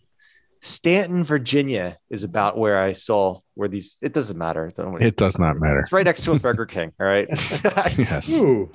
[0.60, 3.98] Staunton, Virginia, is about where I saw where these.
[4.02, 4.66] It doesn't matter.
[4.66, 5.80] It doesn't- It does not matter.
[5.80, 6.92] It's right next to a Burger King.
[7.00, 7.28] All right.
[7.98, 8.40] Yes.
[8.42, 8.70] Ooh,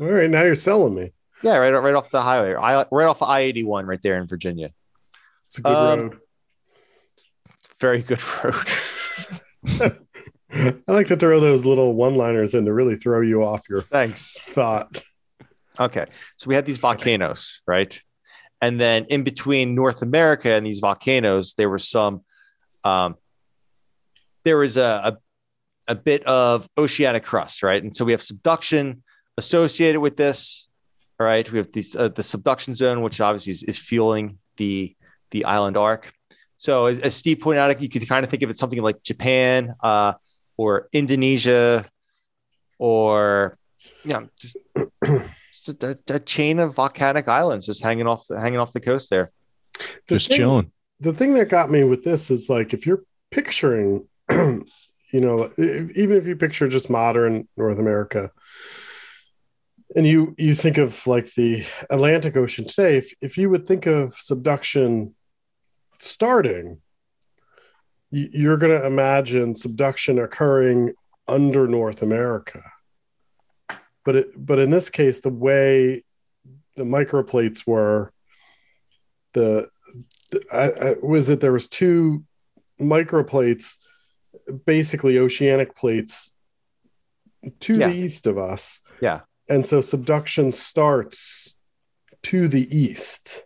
[0.00, 0.30] all right.
[0.30, 1.12] Now you're selling me.
[1.42, 2.54] yeah, right, right off the highway.
[2.54, 4.70] I, right off I eighty one, right there in Virginia.
[5.48, 6.18] It's a good Um, road.
[7.80, 9.94] Very good road.
[10.52, 14.36] I like to throw those little one-liners in to really throw you off your Thanks.
[14.50, 15.02] thought.
[15.78, 16.06] Okay.
[16.36, 18.00] So we had these volcanoes, right?
[18.60, 22.22] And then in between North America and these volcanoes, there were some,
[22.82, 23.16] um,
[24.44, 25.16] there was a,
[25.86, 27.82] a, a bit of oceanic crust, right?
[27.82, 29.02] And so we have subduction
[29.36, 30.68] associated with this,
[31.20, 31.50] all right?
[31.50, 34.96] We have these, uh, the subduction zone, which obviously is, is fueling the,
[35.30, 36.12] the island arc.
[36.56, 39.02] So as, as Steve pointed out, you could kind of think of it something like
[39.04, 40.14] Japan uh,
[40.58, 41.86] or Indonesia
[42.78, 43.56] or,
[44.04, 44.56] you know, just
[45.52, 49.08] just a, a chain of volcanic islands just hanging off the, hanging off the coast
[49.08, 49.30] there.
[50.08, 50.72] The Just thing- chilling.
[51.00, 56.16] the thing that got me with this is like if you're picturing you know even
[56.16, 58.30] if you picture just modern north america
[59.94, 63.86] and you you think of like the atlantic ocean today if, if you would think
[63.86, 65.14] of subduction
[66.00, 66.78] starting, y-
[68.10, 70.94] you're going to imagine subduction occurring
[71.26, 72.62] under North America.
[74.04, 76.02] But it, but in this case, the way
[76.76, 78.12] the microplates were,
[79.34, 79.68] the,
[80.30, 82.24] the I, I, was it there was two
[82.80, 83.76] microplates,
[84.64, 86.32] basically oceanic plates,
[87.60, 87.88] to Yeah.
[87.88, 89.20] the east of us, Yeah.
[89.48, 91.56] and so subduction starts
[92.22, 93.44] to the east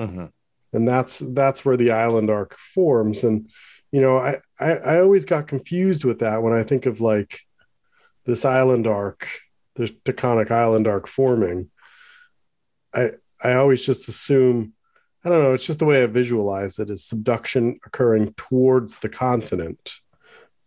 [0.00, 0.32] Mhm.
[0.72, 3.48] and that's that's where the island arc forms and
[3.92, 7.40] you know I, I i always got confused with that when i think of like
[8.26, 9.28] this island arc
[9.76, 11.70] the taconic island arc forming
[12.94, 13.10] i
[13.42, 14.72] i always just assume
[15.24, 19.08] i don't know it's just the way i visualize it is subduction occurring towards the
[19.08, 19.94] continent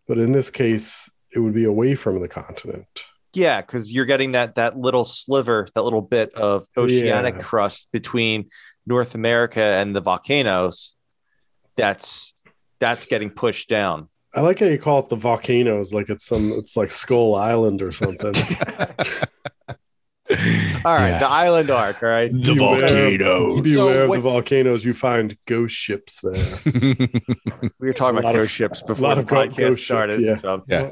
[0.07, 4.33] but in this case it would be away from the continent Yeah, because you're getting
[4.33, 7.41] that that little sliver, that little bit of oceanic Yeah.
[7.41, 8.49] crust between
[8.85, 10.95] North America and the volcanoes.
[11.77, 12.33] That's
[12.81, 14.09] that's getting pushed down.
[14.35, 17.81] i like how you call it the volcanoes like it's some it's like skull island
[17.81, 18.33] or something
[20.85, 21.19] All right, Yes.
[21.21, 22.01] the island arc.
[22.01, 22.31] All right.
[22.31, 23.61] The Beware- volcanoes.
[23.61, 24.85] Beware of the volcanoes.
[24.85, 26.59] You find ghost ships there.
[27.79, 29.85] We were talking about lot of- ghost ships before lot the of podcast ghost ship,
[29.85, 30.21] started.
[30.21, 30.35] yeah.
[30.35, 30.91] So, Yeah.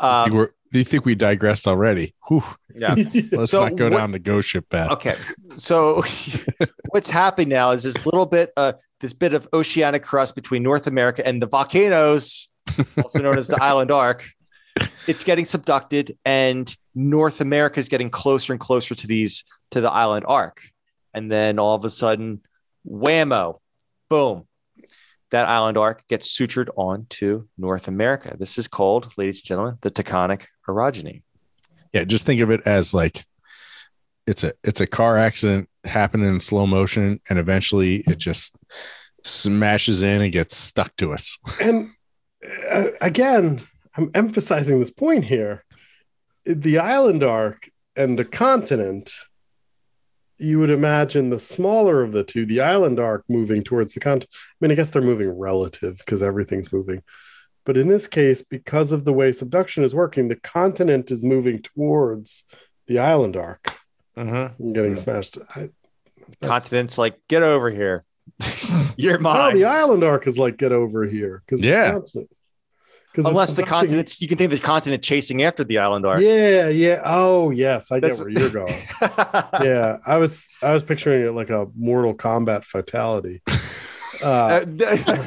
[0.00, 2.14] uh, You were- Do you think we digressed already?
[2.28, 2.42] Whew.
[2.74, 2.94] yeah.
[3.32, 4.90] Let's So not go what- down the ghost ship path.
[4.92, 5.14] Okay.
[5.56, 6.02] So
[6.90, 10.86] what's happening now is this little bit, uh, this bit of oceanic crust between North
[10.86, 12.48] America and the volcanoes,
[13.02, 14.28] also known as the island arc.
[15.06, 19.90] It's getting subducted, and North America is getting closer and closer to these to the
[19.90, 20.60] island arc.
[21.14, 22.42] And then all of a sudden,
[22.86, 23.58] whammo,
[24.08, 24.46] boom,
[25.30, 28.36] that island arc gets sutured onto North America.
[28.38, 31.22] This is called, ladies and gentlemen, the Taconic orogeny.
[31.92, 33.24] Yeah, just think of it as like
[34.26, 38.56] it's a it's a car accident happening in slow motion, and eventually it just
[39.24, 41.38] smashes in and gets stuck to us.
[41.60, 41.90] and
[42.70, 43.60] uh, again,
[43.96, 45.64] I'm emphasizing this point here.
[46.44, 49.10] The island arc and the continent,
[50.38, 54.30] you would imagine the smaller of the two, the island arc moving towards the continent.
[54.32, 57.02] I mean, I guess they're moving relative because everything's moving.
[57.64, 61.60] But in this case, because of the way subduction is working, the continent is moving
[61.62, 62.44] towards
[62.86, 63.74] the island arc
[64.16, 64.62] Mm-hmm.
[64.62, 65.38] and getting smashed.
[65.54, 65.68] I,
[66.42, 68.04] Continents like, get over here.
[68.96, 69.56] You're mine.
[69.56, 72.00] the island arc is like get over here because Yeah.
[73.16, 76.20] Unless the continent's, you can think of the continent chasing after the island arc.
[76.20, 77.00] Yeah, yeah.
[77.04, 78.72] Oh, yes, I get where you're going.
[79.64, 83.42] yeah, I was I was picturing it like a Mortal Kombat fatality.
[84.20, 85.26] Uh, Uh,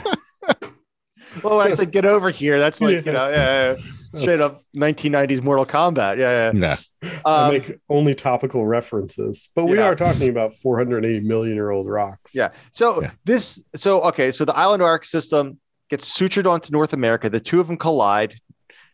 [1.44, 3.82] well, when I said get over here, that's like, you know, yeah, yeah,
[4.14, 6.18] straight That's- up 1990s Mortal Kombat.
[6.18, 7.10] Yeah, Yeah, yeah.
[7.26, 9.86] I Um, make only topical references, but we Yeah.
[9.88, 12.34] are talking about 480 million year old rocks.
[12.36, 12.50] Yeah.
[12.72, 13.12] So Yeah.
[13.26, 17.30] this, so okay, so the island arc system gets sutured onto North America.
[17.30, 18.36] The two of them collide.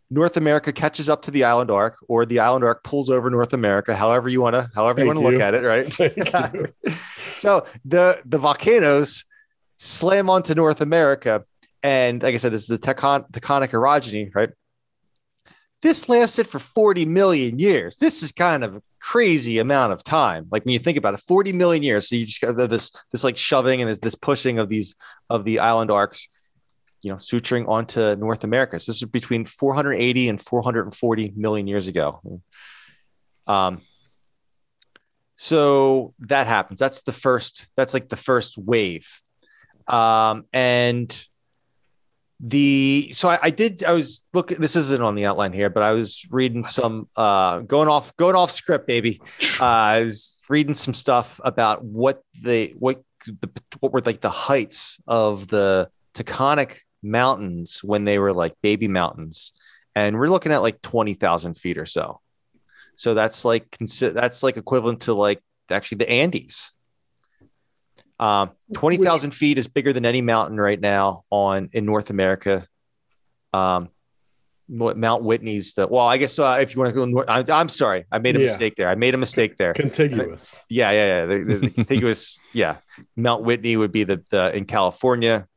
[0.09, 3.51] North America catches up to the island arc, or the island arc pulls over North
[3.51, 3.93] America.
[3.93, 5.85] However you want to, however you want to look at it, right?
[7.35, 9.25] So the the volcanoes
[9.77, 11.43] slam onto North America,
[11.87, 14.49] and like I said, this is the tecton- Taconic orogeny, right?
[15.81, 17.95] This lasted for 40 million years.
[17.95, 20.47] This is kind of a crazy amount of time.
[20.51, 22.09] Like when you think about it, 40 million years.
[22.09, 24.95] So you just got this this like shoving and this, this pushing of these
[25.29, 26.27] of the island arcs,
[27.03, 28.77] you know, suturing onto North America.
[28.81, 32.41] So this is between 480 and 440 million years ago.
[33.45, 33.81] Um,
[35.37, 36.81] so that happens.
[36.81, 37.67] That's the first.
[37.77, 39.07] That's like the first wave.
[39.87, 41.09] Um, and
[42.39, 43.83] the so I, I did.
[43.83, 44.49] I was look.
[44.49, 47.07] This isn't on the outline here, but I was reading some.
[47.17, 49.21] Uh, going off, going off script, baby.
[49.59, 54.29] Uh, I was reading some stuff about what the what the what were like the
[54.29, 59.53] heights of the Taconic mountains when they were like baby mountains,
[59.95, 62.21] and we're looking at like twenty thousand feet or so.
[62.95, 66.73] So that's like that's like equivalent to like actually the Andes.
[68.19, 72.65] Um, twenty thousand feet is bigger than any mountain right now on in North America.
[73.53, 73.89] Um,
[74.69, 77.69] Mount Whitney's the well, I guess uh, if you want to go north, I, I'm
[77.69, 78.45] sorry, I made a Yeah.
[78.47, 78.89] mistake there.
[78.89, 79.73] I made a mistake there.
[79.73, 80.65] Contiguous.
[80.69, 81.25] Yeah, yeah, yeah.
[81.25, 82.77] The, the, the contiguous, yeah.
[83.15, 85.47] Mount Whitney would be the, the in California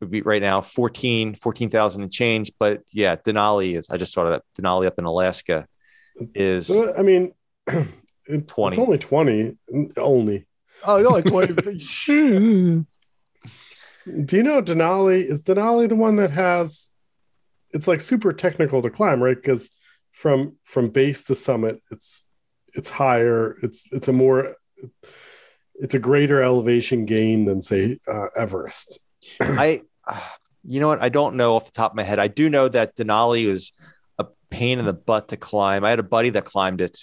[0.00, 2.52] would be right now 14, 14,000 and change.
[2.58, 4.42] But yeah, Denali is, I just thought of that.
[4.60, 5.66] Denali up in Alaska
[6.34, 7.32] is, I mean,
[7.66, 8.76] it- 20.
[8.76, 9.56] It's only 20.
[9.96, 10.46] Only.
[10.84, 11.54] Oh, no, like 20.
[14.24, 15.24] Do you know Denali?
[15.24, 16.90] Is Denali the one that has?
[17.72, 19.36] It's like super technical to climb, right?
[19.36, 19.70] Because
[20.12, 22.26] from from base to summit, it's
[22.74, 23.56] it's higher.
[23.62, 24.56] It's it's a more
[25.80, 29.00] it's a greater elevation gain than say uh, Everest.
[29.40, 29.82] I,
[30.64, 31.02] you know what?
[31.02, 32.18] I don't know off the top of my head.
[32.18, 33.72] I do know that Denali was
[34.18, 35.84] a pain in the butt to climb.
[35.84, 36.98] I had a buddy that climbed it,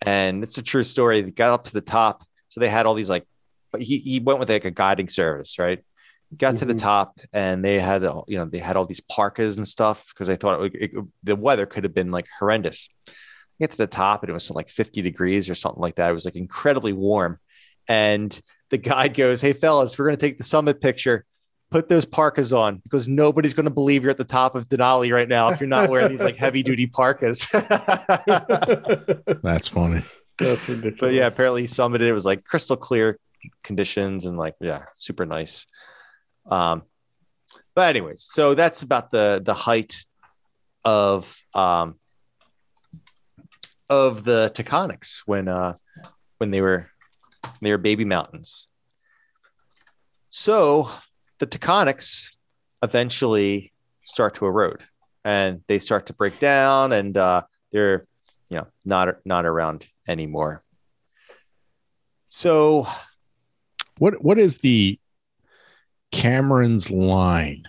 [0.00, 1.22] and it's a true story.
[1.22, 3.26] He got up to the top, so they had all these like,
[3.72, 5.82] but he he went with like a guiding service, right?
[6.36, 6.80] Got to the Mhm.
[6.80, 10.28] top, and they had all- you know they had all these parkas and stuff because
[10.28, 10.90] they thought it, it,
[11.24, 12.88] the weather could have been like horrendous.
[13.58, 16.10] Get to the top, and it was like 50 degrees or something like that.
[16.10, 17.38] It was like incredibly warm,
[17.88, 18.38] and
[18.70, 21.24] the guide goes, "Hey fellas, we're gonna take the summit picture."
[21.72, 25.14] Put those parkas on because nobody's going to believe you're at the top of Denali
[25.14, 27.46] right now if you're not wearing these like heavy duty parkas.
[29.42, 30.02] That's funny.
[30.40, 30.96] That's ridiculous.
[31.00, 32.00] but yeah, apparently he summited.
[32.00, 33.18] It was like crystal clear
[33.62, 35.66] conditions and like yeah, super nice.
[36.46, 36.82] Um,
[37.74, 40.04] but anyways, so that's about the the height
[40.84, 41.96] of um
[43.88, 45.74] of the Taconics when uh
[46.38, 46.88] when they were
[47.60, 48.68] they were baby mountains.
[50.30, 50.90] So
[51.38, 52.30] the Taconics
[52.82, 53.72] eventually
[54.04, 54.82] start to erode
[55.24, 58.06] and they start to break down and uh they're
[58.50, 60.62] you know not not around anymore.
[62.28, 62.86] So
[63.98, 64.98] What what is the
[66.12, 67.64] Cameron's line?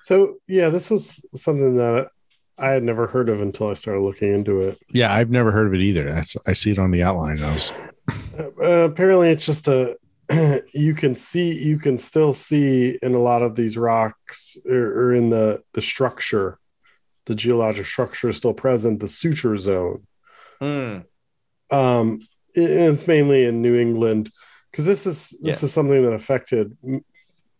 [0.00, 2.08] So yeah, this was something that
[2.58, 4.78] I had never heard of until I started looking into it.
[4.90, 6.10] Yeah, I've never heard of it either.
[6.10, 7.42] That's I see it on the outline.
[7.42, 7.72] I was
[8.38, 9.96] Uh, apparently, it's just a
[10.74, 15.14] you can see you can still see in a lot of these rocks or, or
[15.14, 16.58] in the the structure,
[17.26, 19.00] the geologic structure is still present.
[19.00, 20.06] The suture zone.
[20.60, 20.98] hmm,
[21.70, 22.20] um
[22.54, 24.30] and it's mainly in new england
[24.70, 25.66] because this is this Yeah.
[25.66, 27.04] is something that affected m-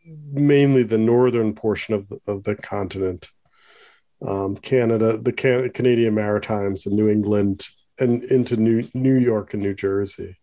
[0.04, 3.30] mainly the northern portion of the, of the continent
[4.26, 7.66] um canada the Can- canadian maritimes and new england
[7.98, 10.36] and into new new york and new jersey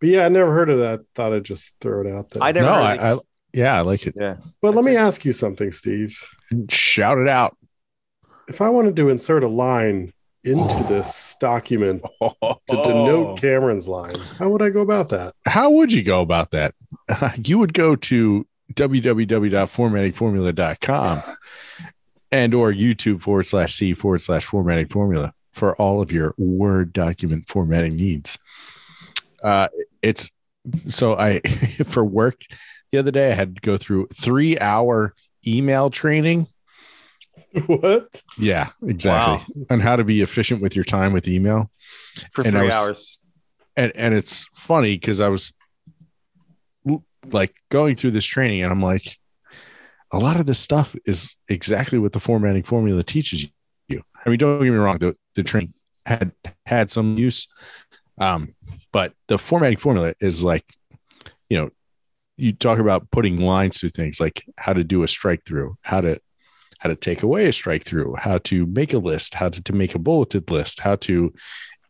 [0.00, 2.52] but yeah i never heard of that thought i'd just throw it out there I
[2.52, 3.18] never no, heard I, I
[3.52, 4.14] yeah, I like it.
[4.16, 4.36] yeah.
[4.62, 4.98] but let me it.
[4.98, 6.18] ask you something steve
[6.70, 7.56] Shout it out.
[8.52, 10.12] If i wanted to insert a line
[10.44, 15.92] into this document to denote cameron's line how would i go about that How would
[15.92, 16.74] you go about that?
[17.44, 21.22] you would go to www.formattingformula.com
[22.30, 26.92] and or YouTube forward slash C forward slash formatting formula for all of your Word
[26.92, 28.38] document formatting needs.
[29.42, 29.68] Uh,
[30.00, 30.30] it's
[30.88, 31.40] so I
[31.84, 32.42] for work
[32.90, 35.14] the other day I had to go through three hour
[35.46, 36.46] email training.
[37.66, 39.54] what Yeah, exactly.
[39.70, 41.70] On how to be efficient with your time with email.
[42.32, 43.18] For And three was- hours.
[43.76, 45.52] and and it's funny because I was
[47.30, 49.16] like going through this training, and I'm like,
[50.10, 53.46] a lot of this stuff is exactly what the formatting formula teaches
[53.88, 54.02] you.
[54.24, 56.32] I mean, don't get me wrong; the the training had
[56.66, 57.46] had some use,
[58.18, 58.54] um,
[58.92, 60.64] but the formatting formula is like,
[61.48, 61.70] you know,
[62.36, 66.00] you talk about putting lines through things like how to do a strike through, how
[66.00, 66.20] to
[66.82, 69.72] how to take away a strike through, how to make a list, how to, to
[69.72, 71.32] make a bulleted list, how to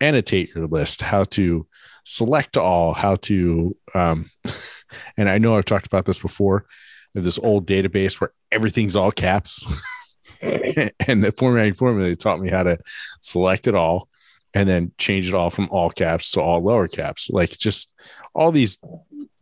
[0.03, 1.67] annotate your list, how to
[2.05, 4.31] select all, how to, um,
[5.17, 6.67] and I know I've talked about this before.
[7.15, 9.67] This old database where everything's all caps,
[10.43, 12.79] and the formatting formula taught me how to
[13.23, 14.09] select it all
[14.53, 17.31] and then change it all from all caps to all lower caps.
[17.31, 17.95] Like just
[18.35, 18.79] all these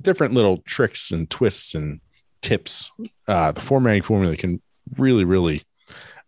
[0.01, 2.01] different little tricks and twists and
[2.41, 2.91] tips.
[3.27, 4.61] Uh, the formatting formula can
[4.96, 5.62] really, really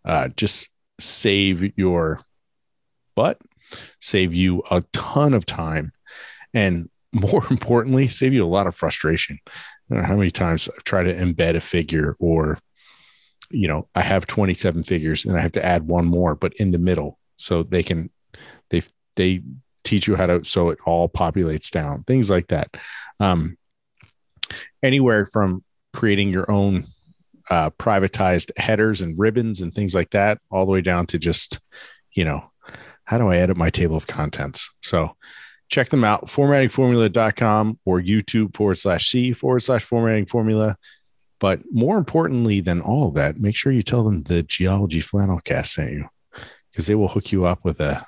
[0.05, 2.21] uh, just save your
[3.15, 3.39] butt,
[3.99, 5.91] save you a ton of time,
[6.53, 9.39] and more importantly, save you a lot of frustration.
[9.89, 12.57] How many times I've tried to embed a figure or
[13.53, 16.71] you know, I have 27 figures and I have to add one more, but in
[16.71, 17.19] the middle.
[17.35, 18.09] So they can
[18.69, 18.81] they
[19.15, 19.43] they
[19.83, 22.75] teach you how to so it all populates down, things like that.
[23.19, 23.57] Um
[24.81, 26.85] anywhere from creating your own
[27.49, 31.59] uh privatized headers and ribbons and things like that, all the way down to just,
[32.13, 32.43] you know,
[33.05, 34.69] how do I edit my table of contents?
[34.81, 35.15] So
[35.69, 40.77] check them out, formattingformula.com or YouTube forward slash C forward slash formatting formula.
[41.39, 45.41] But more importantly than all of that, make sure you tell them the Geology Flannel
[45.41, 46.07] cast sent you
[46.71, 48.05] because they will hook you up with a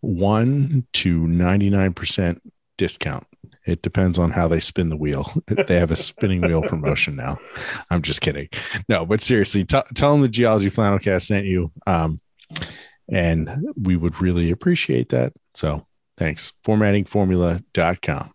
[0.00, 2.40] 1 to 99%
[2.76, 3.26] discount.
[3.66, 5.32] It depends on how they spin the wheel.
[5.46, 7.38] they have a spinning wheel promotion now.
[7.90, 8.48] I'm just kidding.
[8.88, 11.72] No, but seriously, t- tell them the Geology Flannelcast sent you.
[11.86, 12.18] Um,
[13.08, 15.32] and we would really appreciate that.
[15.54, 15.86] So
[16.16, 16.52] thanks.
[16.64, 18.30] Formattingformula.com.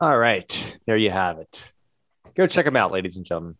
[0.00, 1.72] All right, there you have it.
[2.34, 3.56] Go check them out, ladies and gentlemen.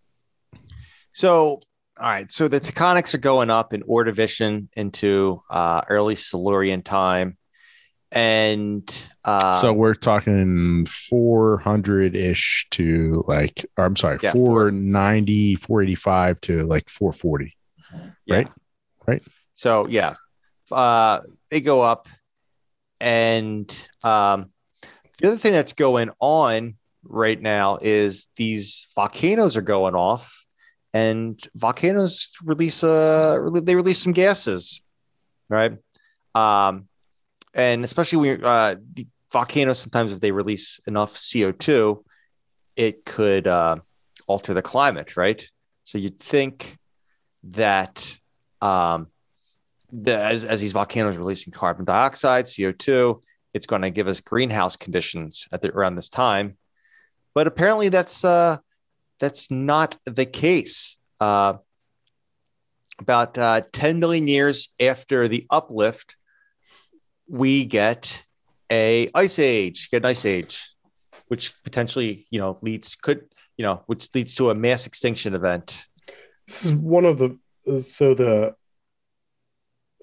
[1.12, 1.60] So,
[1.98, 7.38] all right, so the Taconics are going up in Ordovician into uh, early Silurian time,
[8.14, 16.66] and uh, so we're talking 400 ish to like, I'm sorry, Yeah, 490, 485 to
[16.66, 17.56] like 440.
[18.26, 18.34] yeah.
[18.36, 18.48] right?
[19.06, 19.22] Right.
[19.54, 20.14] So yeah,
[20.70, 22.08] uh, they go up,
[23.00, 23.68] and
[24.02, 24.50] um,
[25.18, 30.46] the other thing that's going on right now is these volcanoes are going off,
[30.92, 34.80] and volcanoes release uh they release some gases,
[35.48, 35.76] right?
[36.34, 36.88] Um,
[37.54, 42.04] and especially when uh, the volcanoes sometimes if they release enough CO two,
[42.76, 43.76] it could uh,
[44.26, 45.48] alter the climate, right?
[45.84, 46.78] So you'd think
[47.44, 48.16] that
[48.60, 49.08] um,
[49.92, 53.20] the, as, as these volcanoes releasing carbon dioxide, CO2,
[53.52, 56.56] it's going to give us greenhouse conditions at the, around this time.
[57.34, 58.58] But apparently that's uh,
[59.20, 60.96] that's not the case.
[61.20, 61.54] Uh,
[62.98, 66.16] about uh, 10 million years after the uplift,
[67.28, 68.22] we get
[68.70, 70.68] a ice age, get an ice age,
[71.28, 73.24] which potentially, you know, leads could,
[73.56, 75.86] you know, which leads to a mass extinction event.
[76.46, 77.38] This is one of the
[77.82, 78.54] so the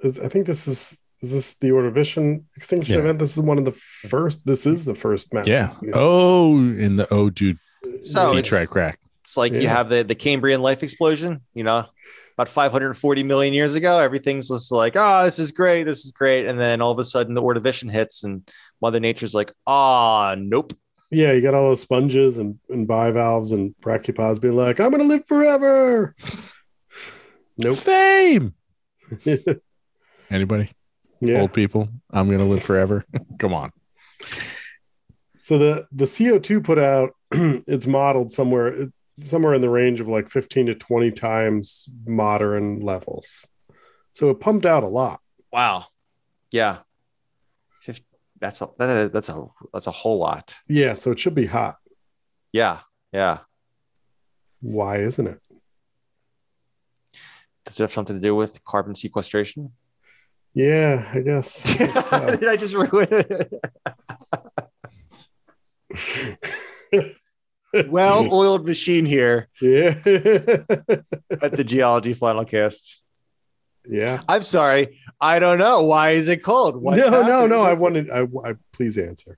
[0.04, 3.02] I think this is is this the Ordovician extinction Yeah.
[3.02, 3.20] event?
[3.20, 4.46] This is one of the first.
[4.46, 5.46] This is the first mass.
[5.46, 5.66] Yeah.
[5.66, 5.92] extinction.
[5.94, 7.60] Oh, in the oh, dude,
[8.02, 8.98] So he it's, tried crack.
[9.24, 11.86] It's like you have the, the Cambrian life explosion, you know,
[12.42, 14.00] about 540 million years ago.
[14.00, 15.84] Everything's just like, oh, this is great.
[15.84, 16.48] This is great.
[16.48, 18.50] And then all of a sudden the Ordovician hits and
[18.82, 20.74] Mother Nature's like, ah, nope.
[21.12, 25.04] Yeah, you got all those sponges and, and bivalves and brachiopods being like, I'm gonna
[25.04, 26.16] live forever.
[27.58, 27.78] Nope.
[27.78, 28.56] Fame.
[30.32, 30.72] Anybody?
[31.20, 31.42] yeah.
[31.42, 31.90] Old people.
[32.10, 33.04] I'm gonna live forever.
[33.40, 33.72] Come on.
[35.42, 38.88] So the the CO2 put out, it's modeled somewhere
[39.22, 43.48] somewhere in the range of like 15 to 20 times modern levels.
[44.12, 45.22] So it pumped out a lot.
[45.52, 45.86] Wow.
[46.52, 46.80] Yeah.
[48.40, 50.56] That's a, that is, that's a, that's a whole lot.
[50.68, 51.76] Yeah, so it should be hot.
[52.52, 52.80] Yeah.
[53.14, 53.40] Yeah.
[54.62, 55.40] Why isn't it?
[57.66, 59.72] Does it have something to do with carbon sequestration?
[60.54, 61.78] Yeah, I guess.
[61.78, 63.54] Did I just ruin it?
[67.88, 69.96] well oiled machine here yeah.
[71.42, 72.98] at the geology Flannelcast.
[73.88, 74.22] yeah.
[74.28, 75.00] I'm sorry.
[75.20, 75.84] I don't know.
[75.84, 76.76] Why is it called?
[76.76, 77.50] What no, no, happened?
[77.50, 77.62] no.
[77.62, 79.38] I wanted I, I please answer.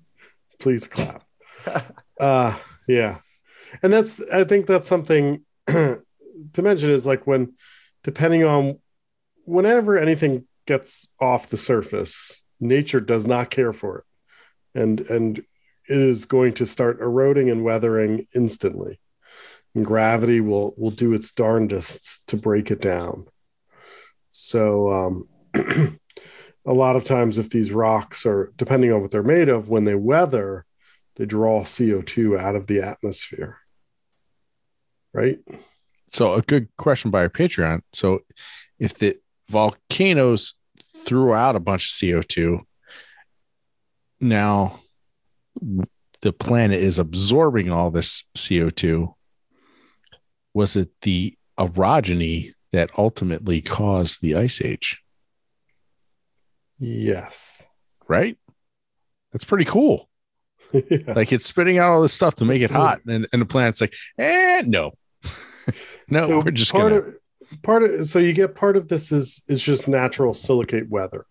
[0.60, 1.24] Please clap.
[2.20, 2.58] uh
[2.88, 3.18] yeah.
[3.82, 6.02] And that's I think that's something to
[6.58, 7.54] mention is like when
[8.04, 8.80] depending on
[9.46, 14.06] whenever anything gets off the surface, nature does not care for it.
[14.80, 15.44] And and
[15.90, 19.00] it is going to start eroding and weathering instantly.
[19.76, 23.28] And gravity will will do its darndest to break it down.
[24.30, 25.28] So um
[26.66, 29.86] a lot of times if these rocks are depending on what they're made of when
[29.86, 30.66] they weather
[31.16, 33.60] they draw co2 out of the atmosphere
[35.14, 35.38] right
[36.14, 37.82] So a good question by our Patreon.
[37.92, 38.20] So
[38.78, 39.18] if the
[39.50, 40.54] volcanoes
[41.06, 42.62] threw out a bunch of CO2,
[44.20, 44.80] now
[46.22, 49.14] the planet is absorbing all this CO2.
[50.54, 55.02] Was it the orogeny that ultimately caused the ice age?
[56.80, 57.62] yes
[58.08, 58.38] Right?
[59.32, 60.10] That's pretty cool.
[60.74, 61.14] yeah.
[61.16, 63.82] Like it's spitting out all this stuff to make it hot, and, and the planet's
[63.82, 64.92] like, eh, no,
[66.10, 67.02] no, So we're just part gonna.
[67.02, 67.16] of
[67.62, 71.26] part of so you get part of this is is just natural silicate weather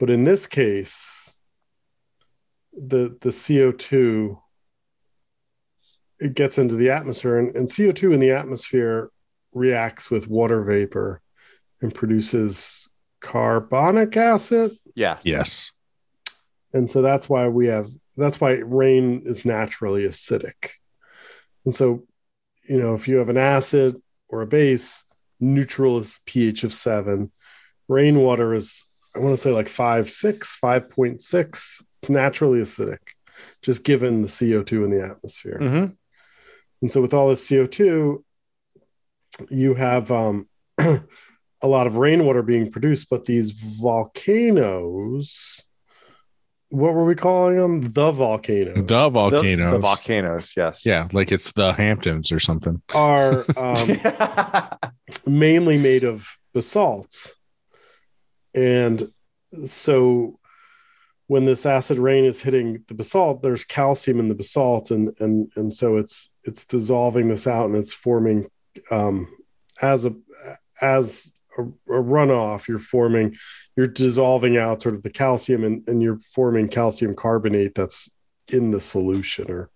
[0.00, 1.17] but in this case
[2.86, 4.38] the the co2
[6.20, 9.10] it gets into the atmosphere and, and co2 in the atmosphere
[9.52, 11.22] reacts with water vapor
[11.80, 12.88] and produces
[13.20, 14.72] carbonic acid.
[14.94, 15.18] Yeah.
[15.22, 15.72] yes,
[16.72, 20.70] and so that's why we have that's why rain is naturally acidic.
[21.64, 22.04] And so
[22.68, 25.04] you know if you have an acid or a base
[25.40, 27.30] neutral is ph of 7
[27.88, 32.98] rainwater is i want to say like 5 6 5.6 it's naturally acidic
[33.62, 35.86] just given the co2 in the atmosphere Mm-hmm.
[36.82, 38.22] and so with all this CO2,
[39.50, 41.00] you have um, a
[41.64, 45.64] lot of rainwater being produced, but these volcanoes,
[46.70, 47.92] what were we calling them?
[47.92, 49.72] The volcanoes the The, volcanoes.
[49.72, 50.54] the volcanoes.
[50.56, 50.84] Yes.
[50.86, 52.80] yeah, like it's the Hamptons or something.
[52.94, 54.00] are um,
[55.26, 57.34] mainly made of basalt.
[58.54, 59.08] And
[59.66, 60.37] so
[61.28, 65.52] when this acid rain is hitting the basalt, there's calcium in the basalt, and and
[65.56, 68.50] and so it's it's dissolving this out and it's forming
[68.90, 69.28] um,
[69.80, 70.14] as a
[70.82, 72.66] as a, a runoff.
[72.66, 73.36] You're forming,
[73.76, 78.10] you're dissolving out sort of the calcium, and, and you're forming calcium carbonate that's
[78.48, 79.70] in the solution, or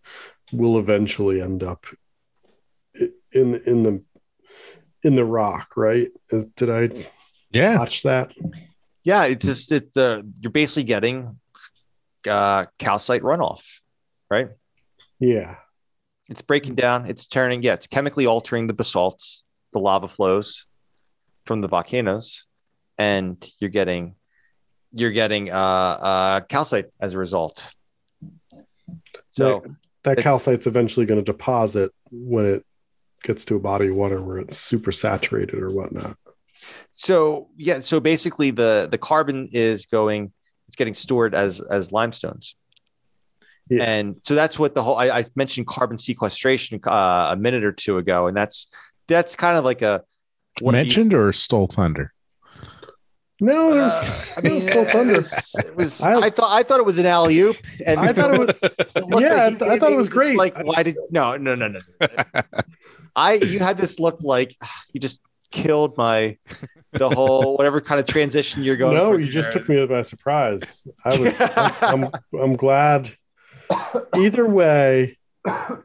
[0.52, 1.84] will eventually end up
[3.32, 4.02] in in the
[5.02, 5.76] in the rock.
[5.76, 6.08] Right?
[6.56, 6.88] Did I
[7.50, 7.78] Yeah.
[7.78, 8.32] watch that?
[9.04, 9.92] Yeah, it's just it.
[9.92, 11.38] The you're basically getting
[12.26, 13.62] uh, calcite runoff,
[14.30, 14.48] right?
[15.18, 15.56] Yeah.
[16.28, 17.06] It's breaking down.
[17.08, 17.62] It's turning.
[17.62, 19.42] Yeah, it's chemically altering the basalts,
[19.72, 20.66] the lava flows
[21.46, 22.46] from the volcanoes,
[22.98, 24.14] and you're getting
[24.94, 27.72] you're getting uh, uh, calcite as a result.
[29.30, 29.62] So
[30.04, 32.66] that It's- calcite's eventually going to deposit when it
[33.22, 36.16] gets to a body of water where it's super saturated or whatnot.
[36.90, 40.32] so yeah, so basically the the carbon is going.
[40.72, 42.56] It's getting stored as as limestones.
[43.68, 43.84] Yeah.
[43.84, 47.72] And so that's what the whole I, I mentioned carbon sequestration uh, a minute or
[47.72, 48.68] two ago, and that's
[49.06, 50.02] that's kind of like a
[50.62, 52.14] one of these- Mentioned or stole thunder?
[53.38, 55.16] No, there's Uh, I no, mean, still it thunder.
[55.16, 58.14] was, it was- I- I, thought I thought it was an alley oop, and I
[58.14, 60.38] thought it was yeah, that I, he I thought it was just great.
[60.38, 61.80] Like, why did no, no, no, no?
[62.00, 62.06] no.
[63.14, 64.56] I you had this look like
[64.94, 65.20] you just
[65.52, 66.36] killed my
[66.92, 68.94] the whole whatever kind of transition you're going.
[68.94, 70.86] no, for you just took me by surprise.
[71.04, 71.40] I was
[71.80, 73.10] I'm, I'm I'm glad.
[74.16, 75.18] Either way,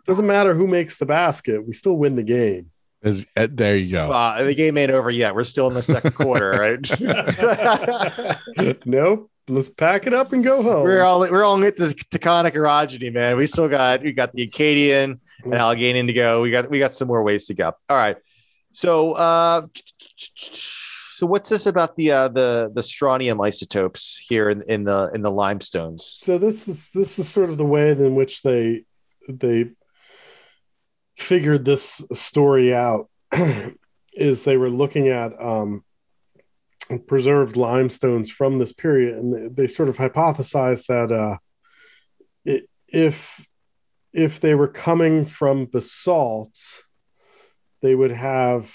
[0.05, 2.71] doesn't matter who makes the basket, we still win the game.
[3.03, 4.07] Is- uh, there you go.
[4.07, 5.35] Uh, the game ain't over yet.
[5.35, 6.79] We're still in the second quarter, right?
[8.85, 9.31] nope.
[9.49, 10.83] Let's pack it up and go home.
[10.83, 13.37] we're all we're all at the Taconic orogeny, man.
[13.37, 16.41] We still got we got the Acadian and Allegheny to go.
[16.41, 17.71] We got we got some more ways to go.
[17.87, 18.17] All right.
[18.77, 19.65] So uh
[21.09, 25.23] so what's this about the uh the the strontium isotopes here in, in the in
[25.23, 26.05] the limestones?
[26.05, 28.85] so this is this is sort of the way in which they
[29.27, 29.71] they
[31.15, 33.09] figured this story out
[34.13, 35.83] is they were looking at um,
[37.07, 41.37] preserved limestones from this period and they, they sort of hypothesized that uh,
[42.47, 43.43] i if
[44.13, 46.86] if they were coming from basalt
[47.81, 48.73] they would have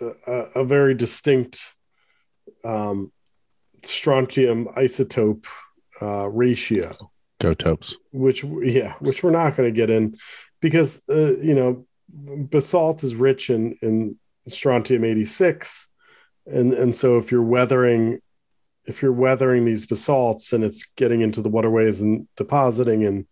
[0.00, 1.74] a, a- very distinct
[2.64, 3.12] um,
[3.82, 5.46] strontium isotope
[6.02, 7.10] uh, ratio
[7.40, 7.96] Go Topes.
[8.12, 10.16] which yeah which we're not going to get in
[10.60, 14.16] because uh, you know basalt is rich in in
[14.48, 15.88] strontium 86
[16.46, 18.20] and and so if you're weathering
[18.84, 23.26] if you're weathering these basalts and it's getting into the waterways and depositing in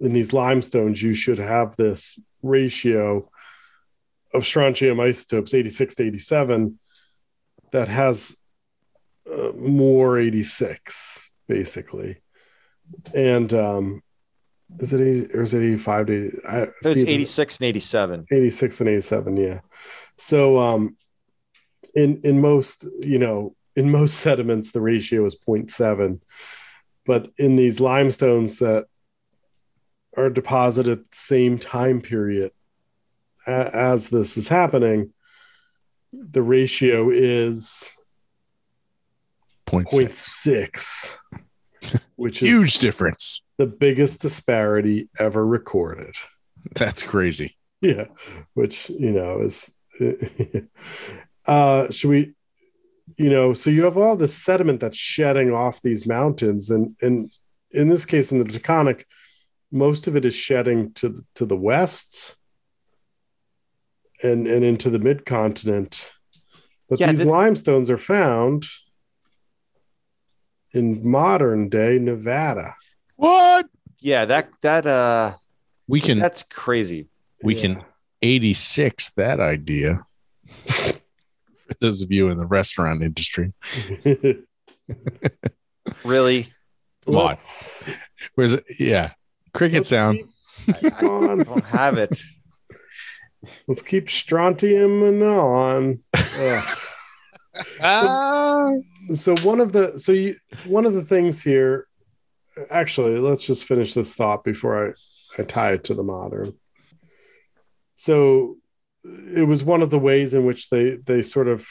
[0.00, 3.26] in these limestones you should have this ratio
[4.34, 6.78] of strontium isotopes 86 to 87
[7.72, 8.36] that has
[9.30, 12.20] uh, more 86 basically
[13.14, 14.02] and um
[14.80, 16.38] is it 80 or is it 85 to 80?
[16.46, 18.26] I It's see 86 and 87.
[18.30, 19.60] 86 and 87 yeah
[20.16, 20.96] so um
[21.94, 26.20] in in most you know in most sediments the ratio is 0.7
[27.04, 28.86] but in these limestones that
[30.16, 32.50] are deposited at the same time period
[33.46, 35.12] as this is happening
[36.12, 37.82] the ratio is
[39.66, 41.20] Point six.
[41.82, 43.42] 0.6 which is Huge difference.
[43.58, 46.14] the biggest disparity ever recorded
[46.74, 47.56] That's crazy.
[47.80, 48.06] yeah
[48.54, 49.70] which you know is
[51.46, 52.34] uh should we
[53.16, 57.30] you know so you have all this sediment that's shedding off these mountains and and
[57.70, 59.04] in this case in the taconic
[59.72, 62.36] most of it is shedding to to the west
[64.22, 66.12] and and into the mid-continent
[66.88, 68.66] but Yeah, these this- limestones are found
[70.72, 72.74] in modern day nevada
[73.16, 73.66] What?
[73.98, 75.32] Yeah, that that uh
[75.88, 77.08] We can that's crazy.
[77.42, 77.60] we Yeah.
[77.62, 77.84] can
[78.22, 80.04] 86 that idea.
[80.66, 83.52] For those of you in the restaurant industry.
[86.04, 86.48] Really?
[87.04, 87.24] What?
[87.26, 87.88] Let's-
[88.34, 88.64] Where's it?
[88.78, 89.12] Yeah.
[89.52, 90.18] Cricket sound.
[90.66, 91.38] keep- keep going.
[91.44, 92.20] Don't have it.
[93.66, 95.98] Let's keep strontium and on.
[96.14, 96.76] Ah.
[99.14, 100.36] so one of the so you
[100.66, 101.86] one of the things here
[102.70, 104.92] actually let's just finish this thought before I,
[105.38, 106.54] I tie it to the modern.
[107.94, 108.56] So
[109.04, 111.68] it was one of the ways in which they they sort of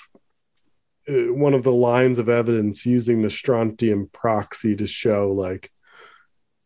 [1.07, 5.71] uh, one of the lines of evidence using the strontium proxy to show like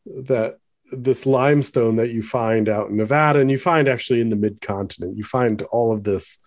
[0.06, 0.58] that
[0.92, 4.60] this limestone that you find out in Nevada and you find actually in the mid
[4.62, 6.40] continent you find all of this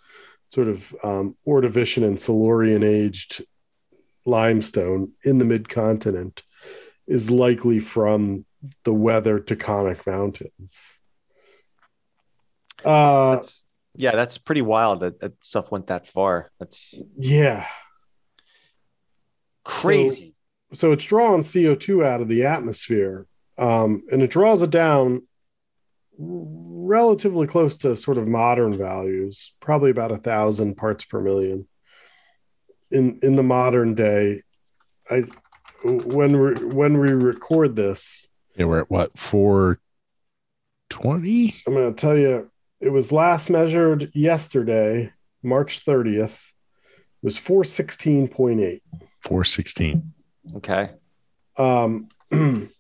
[0.49, 3.45] sort of um, Ordovician and Silurian aged
[4.24, 6.43] limestone in the mid continent
[7.07, 8.45] is likely from
[8.84, 10.99] the weather Taconic Mountains.
[12.84, 13.64] Uh, That's
[13.97, 16.51] Yeah, that's pretty wild that, that stuff went that far.
[16.59, 17.66] That's Yeah.
[19.64, 20.34] crazy.
[20.74, 23.26] So it's drawing CO2 out of the atmosphere,
[23.59, 25.22] um, and it draws it down
[26.18, 31.66] relatively close to sort of modern values, probably about a thousand parts per million.
[32.90, 34.42] In in the modern day,
[35.11, 35.24] I
[35.84, 39.80] when we when we record this, Yeah, we're at what four
[40.90, 41.57] twenty?
[41.66, 42.50] I'm going to tell you,
[42.80, 46.50] it was last measured yesterday, March 30th.
[47.22, 48.80] It was 416.8.
[49.22, 50.12] Four sixteen.
[50.57, 50.90] okay.
[51.57, 52.09] Um,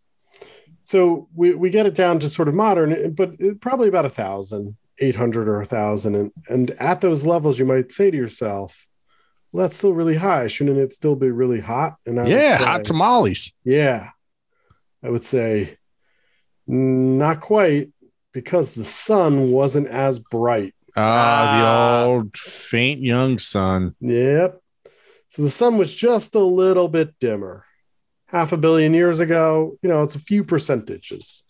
[0.92, 3.30] so we, we get it down to sort of modern, but
[3.62, 6.14] probably about a thousand, eight hundred or a thousand.
[6.14, 8.86] And, and at those levels, you might say to yourself,
[9.50, 10.48] well, that's still really high.
[10.48, 11.96] Shouldn't it still be really hot?
[12.04, 13.52] And I Yeah, say, hot tamales.
[13.64, 14.10] Yeah.
[15.02, 15.78] I would say
[16.66, 17.88] not quite
[18.32, 20.74] because the sun wasn't as bright.
[20.94, 22.04] Ah, the Ah.
[22.04, 23.94] old faint young sun.
[24.00, 24.60] Yep.
[25.30, 27.64] So the sun was just a little bit dimmer.
[28.32, 31.44] Half a billion years ago, you know, it's a few percentages.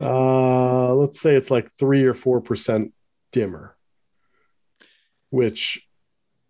[0.00, 2.92] Uh, let's say it's like three or four percent
[3.32, 3.74] dimmer,
[5.30, 5.88] which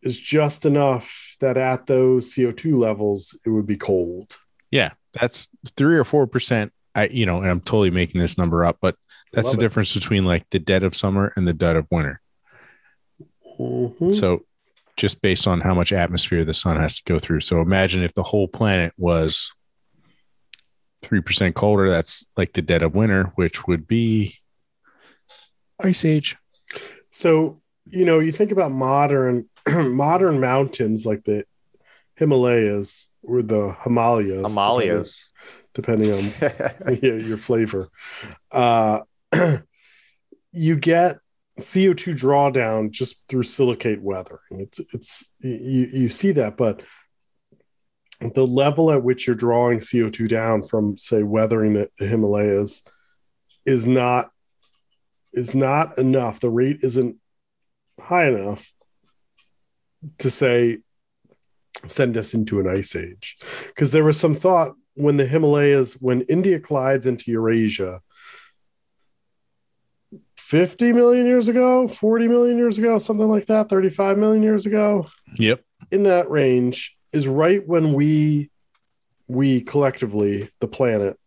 [0.03, 4.37] is just enough that at those CO2 levels, it would be cold.
[4.71, 6.73] Yeah, that's three or four percent.
[6.97, 8.97] I, you know, and I'm totally making this number up, but
[9.33, 9.69] that's Love the it.
[9.69, 12.21] difference between like the dead of summer and the dead of winter.
[13.61, 14.13] Mhm.
[14.13, 14.45] So,
[14.97, 17.41] just based on how much atmosphere the sun has to go through.
[17.41, 19.53] So, imagine if the whole planet was
[21.03, 21.91] three percent colder.
[21.91, 24.39] That's like the dead of winter, which would be
[25.81, 26.37] ice age.
[27.11, 31.45] So, you know, you think about modern modern mountains like the
[32.17, 34.49] Himalayas or the Himalayas.
[34.49, 35.31] Himalayas.
[35.75, 37.89] Depending, depending on yeah, your flavor.
[38.51, 39.01] Uh,
[40.53, 41.19] you get
[41.61, 44.61] CO2 drawdown just through silicate weathering.
[44.61, 46.83] It's it's you you see that, but
[48.21, 52.83] the level at which you're drawing CO2 down from say weathering the, Himalayas
[53.67, 54.31] is not
[55.33, 56.41] is not enough.
[56.41, 57.17] The rate isn't
[58.01, 58.73] high enough
[60.19, 60.79] to say
[61.87, 63.39] send us into an ice age.
[63.67, 68.01] Because there was some thought when the Himalayas, when India collides into Eurasia
[70.49, 75.07] 50 million years ago, 40 million years ago, something like that, 35 million years ago,
[75.37, 75.65] Yep.
[75.91, 78.51] in that range is right when we
[79.27, 81.19] we collectively the planet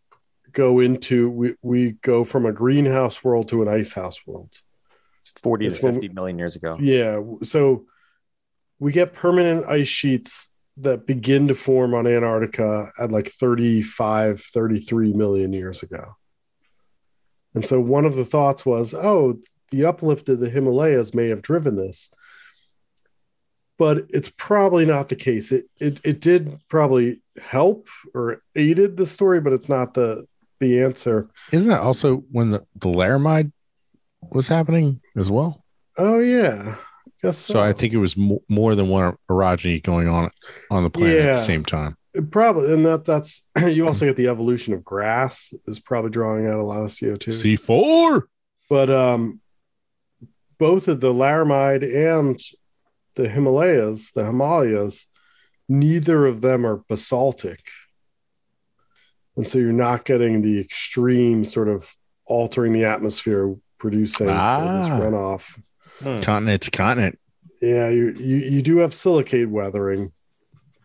[0.52, 4.60] go into we, we go from a greenhouse world to an ice house world
[5.42, 6.76] 40 It's to when 50 million years ago.
[6.80, 7.86] yeah so
[8.78, 15.12] we get permanent ice sheets that begin to form on antarctica at like 35 33
[15.12, 16.14] million years ago
[17.58, 19.36] and so one of the thoughts was oh
[19.72, 22.08] the uplift of the himalayas may have driven this.
[23.78, 25.50] But it's probably not the case.
[25.50, 30.24] It it, it did probably help or aided the story but it's not the
[30.60, 31.28] the answer.
[31.50, 33.50] Isn't that also when the, the Laramide
[34.30, 35.64] was happening as well?
[35.96, 36.76] oh yeah.
[37.22, 37.60] Guess so, So.
[37.60, 40.30] I think it was mo- more than one orogeny going on
[40.70, 41.96] on the planet at the same time.
[42.30, 46.58] Probably, and that that's you also get the evolution of grass is probably drawing out
[46.58, 47.32] a lot of CO two.
[47.32, 48.28] C four.
[48.70, 49.40] But um,
[50.58, 52.38] both of the Laramide and
[53.14, 55.06] the Himalayas, the Himalayas,
[55.68, 57.60] neither of them are basaltic,
[59.36, 61.94] and so you're not getting the extreme sort of
[62.26, 64.88] altering the atmosphere, producing Ah.
[65.00, 65.58] runoff.
[66.00, 66.20] Hmm.
[66.20, 67.18] Continent to continent.
[67.60, 70.12] Yeah, you, you you do have silicate weathering,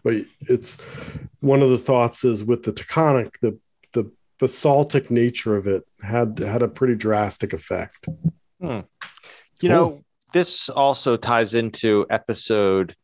[0.03, 0.77] but it's
[1.39, 3.57] one of the thoughts is with the Taconic, the
[3.93, 8.07] the basaltic nature of it had had a pretty drastic effect.
[8.59, 10.01] You know,
[10.33, 12.95] this also ties into episode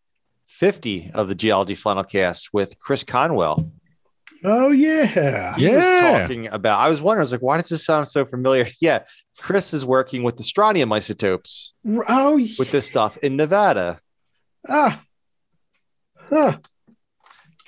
[0.47, 3.71] 50 of the Geology Flannel Cast with Chris Conwell.
[4.43, 5.99] Oh yeah, He was Yeah.
[6.19, 8.67] talking about, I was wondering, I was like, why does this sound so familiar?
[8.81, 9.03] Yeah,
[9.37, 11.73] Chris is working with the strontium isotopes
[12.07, 13.99] oh with this stuff in Nevada.
[14.67, 15.01] ah,
[16.29, 16.57] huh.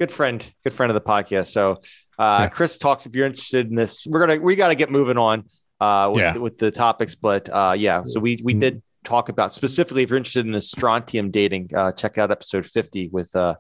[0.02, 1.50] Good friend, good friend of the podcast.
[1.50, 1.80] So,
[2.18, 2.50] uh.
[2.50, 3.06] Chris talks.
[3.06, 5.44] If you're interested in this, we're gonna we got to get moving on
[5.80, 6.38] uh, with, Yeah.
[6.38, 7.14] with the topics.
[7.14, 10.62] But uh, yeah, so we we did talk about specifically if you're interested in the
[10.62, 13.54] strontium dating, uh, check out episode 50 with uh,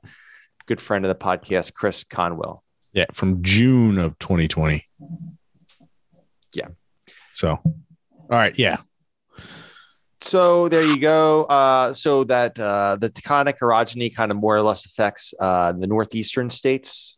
[0.66, 2.64] good friend of the podcast, Chris Conwell.
[2.92, 4.84] Yeah, from June of 2020.
[6.56, 6.70] Yeah.
[7.34, 7.76] So, all
[8.32, 8.58] right.
[8.58, 8.78] Yeah.
[10.22, 11.45] So there you go.
[11.45, 15.88] Uh, so that uh, the Taconic orogeny kind of more or less affects uh, the
[15.88, 17.17] northeastern states,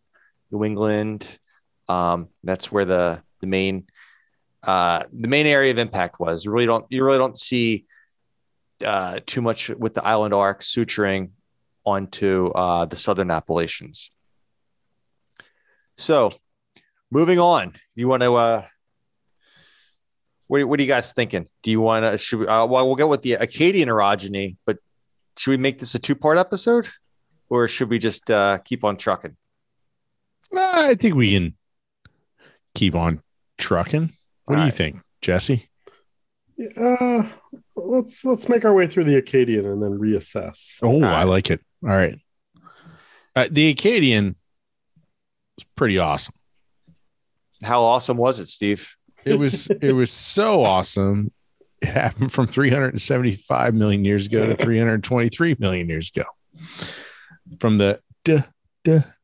[0.52, 1.28] New England.
[1.90, 3.88] Um, that's where the the main
[4.64, 6.46] uh, the main area of impact was.
[6.46, 7.86] You really don't you really don't see
[8.86, 11.32] uh, too much with the island arc suturing
[11.86, 14.12] onto uh, the southern Appalachians.
[15.98, 16.34] So,
[17.12, 18.70] moving on, you want to?
[20.54, 21.48] Uh, what, what are you guys thinking?
[21.64, 22.18] Do you want to?
[22.18, 22.48] Should we?
[22.48, 24.78] Uh, well, we'll go with the Acadian orogeny, but
[25.38, 26.88] should we make this a two-part episode,
[27.50, 29.36] or should we just uh, keep on trucking?
[30.56, 31.56] I think we can
[32.76, 33.22] keep on
[33.58, 34.14] trucking.
[34.46, 34.74] What All do you right.
[34.74, 35.70] think, Jesse?
[36.78, 37.24] Uh,
[37.76, 40.80] let's let's make our way through the Acadian and then reassess.
[40.84, 41.12] Oh, right.
[41.12, 41.62] I like it.
[41.84, 42.20] All right.
[43.36, 44.36] Uh, the Acadian
[45.58, 46.36] was pretty awesome.
[47.64, 48.96] How awesome was it, Steve?
[49.26, 51.32] It was it was so awesome.
[51.82, 56.26] It happened from 375 million years ago to 323 million years ago.
[57.60, 58.00] From the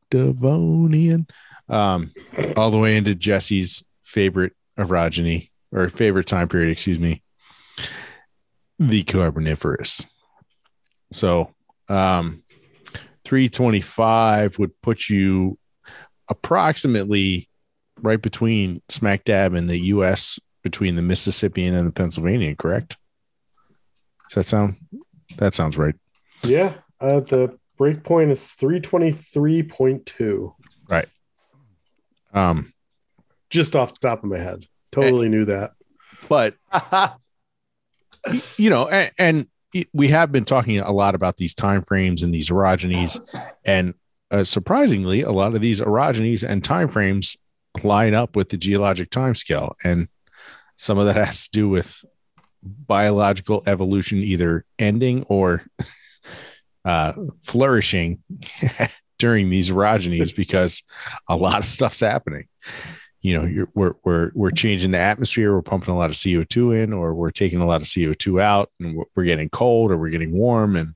[0.09, 1.27] Devonian
[1.69, 2.11] um,
[2.57, 7.21] all the way into Jesse's favorite orogeny or favorite time period, excuse me,
[8.79, 10.05] the Carboniferous.
[11.11, 11.53] So,
[11.87, 12.43] um,
[13.25, 15.57] 325 would put you
[16.27, 17.48] approximately
[18.01, 20.39] right between smack dab in the U.S.
[20.63, 22.97] between the Mississippian and the Pennsylvanian, correct?
[24.27, 24.77] Does that sound?
[25.37, 25.95] That sounds right.
[26.43, 30.53] Yeah, uh, the break point is three twenty three point two.
[30.87, 31.07] Right.
[32.33, 32.73] Um,
[33.49, 35.71] Just off the top of my head, totally knew that.
[36.27, 36.55] but
[38.57, 39.47] you know, and, and
[39.93, 43.19] we have been talking a lot about these time frames and these orogenies,
[43.65, 43.93] and
[44.31, 47.37] uh, surprisingly, a lot of these orogenies and time frames
[47.83, 50.07] line up with the geologic time scale, and
[50.75, 52.03] some of that has to do with
[52.63, 55.63] biological evolution either ending or
[56.85, 57.13] uh,
[57.43, 58.23] flourishing
[59.19, 60.83] during these orogenies because
[61.27, 62.47] a lot of stuff's happening.
[63.21, 65.53] You know we're we're we're changing the atmosphere.
[65.53, 68.71] We're pumping a lot of co2 in or we're taking a lot of co2 out
[68.79, 70.77] and we're, we're getting cold or we're getting warm.
[70.77, 70.95] And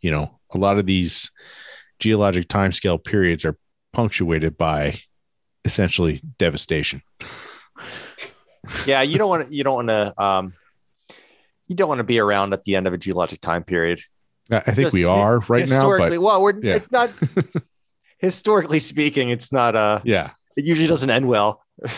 [0.00, 1.30] you know a lot of these
[1.98, 3.58] geologic timescale periods are
[3.92, 4.98] punctuated by
[5.68, 7.02] essentially devastation
[8.86, 9.54] yeah, you don't want to.
[9.54, 10.22] You don't want to.
[10.22, 10.52] Um,
[11.68, 14.00] you don't want to be around at the end of a geologic time period.
[14.50, 16.74] i I think Just we are right now historically, well, we're yeah.
[16.76, 17.10] it's not.
[18.18, 19.76] historically speaking, it's not.
[19.76, 21.64] Uh, yeah it usually doesn't end well.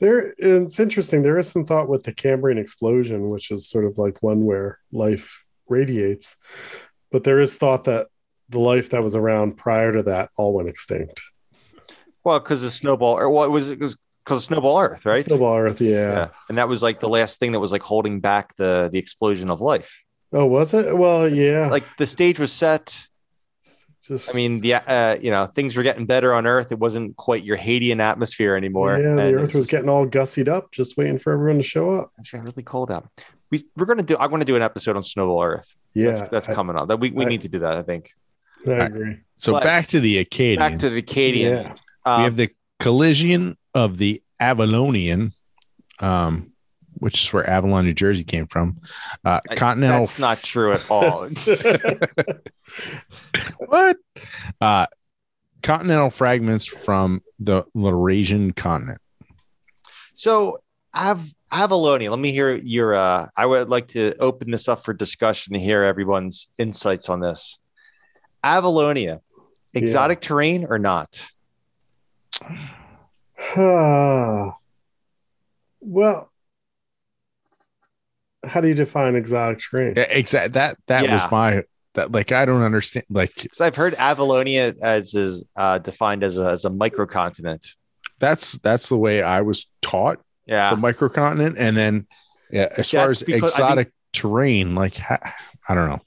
[0.00, 1.22] There, it's interesting.
[1.22, 4.80] There is some thought with the Cambrian explosion, which is sort of like one where
[4.92, 6.36] life radiates,
[7.12, 8.08] but there is thought that
[8.48, 11.22] the life that was around prior to that all went extinct.
[12.24, 13.78] Well, because of snowball, or what was it?
[13.78, 15.24] was because snowball Earth, right?
[15.26, 15.90] Snowball Earth, yeah.
[16.12, 18.98] Yeah, and that was like the last thing that was like holding back the the
[18.98, 20.02] explosion of life.
[20.32, 20.96] Oh, was it?
[20.96, 21.68] Well, yeah.
[21.68, 23.06] Like the stage was set.
[24.02, 26.72] just, I mean, the uh, you know things were getting better on Earth.
[26.72, 28.98] It wasn't quite your Hadean atmosphere anymore.
[28.98, 31.62] yeah, and the Earth was just- getting all gussied up, just waiting for everyone to
[31.62, 32.10] show up.
[32.18, 33.06] It's got really cold out.
[33.50, 34.16] We we're gonna do.
[34.16, 35.76] I want to do an episode on snowball Earth.
[35.92, 36.88] Yeah, that's, that's I, coming up.
[36.88, 37.76] That we, we I- need to do that.
[37.76, 38.12] I think.
[38.66, 39.18] I agree.
[39.36, 41.52] so But- back to the acadian Back to the Acadian.
[41.66, 41.74] Yeah.
[42.04, 42.50] Um, we have the
[42.80, 45.32] collision of the Avalonian,
[46.00, 46.52] um,
[46.94, 48.80] which is where Avalon, New Jersey came from.
[49.24, 50.00] Uh, I- continental.
[50.00, 51.28] That's not true at all.
[53.58, 53.96] what?
[54.60, 54.86] Uh,
[55.62, 59.00] continental fragments from the Laurasian continent.
[60.14, 60.60] so
[60.94, 62.10] Av- Avalonia.
[62.10, 62.94] Let me hear your.
[62.94, 67.20] Uh, I would like to open this up for discussion to hear everyone's insights on
[67.20, 67.58] this.
[68.44, 69.20] Avalonia,
[69.72, 71.26] exotic terrain or not?
[75.80, 76.30] well,
[78.44, 79.94] how do you define exotic terrain?
[79.96, 80.52] Exactly.
[80.52, 81.14] That that Yeah.
[81.14, 81.62] was my
[81.94, 83.06] that like I don't understand.
[83.10, 87.66] Like Because I've heard Avalonia as is uh, defined as a, as a microcontinent.
[88.18, 90.74] that's that's the way I was taught Yeah.
[90.74, 92.06] the microcontinent, and then
[92.50, 95.34] yeah, as far as because I exotic terrain, like ha-
[95.68, 96.00] I don't know.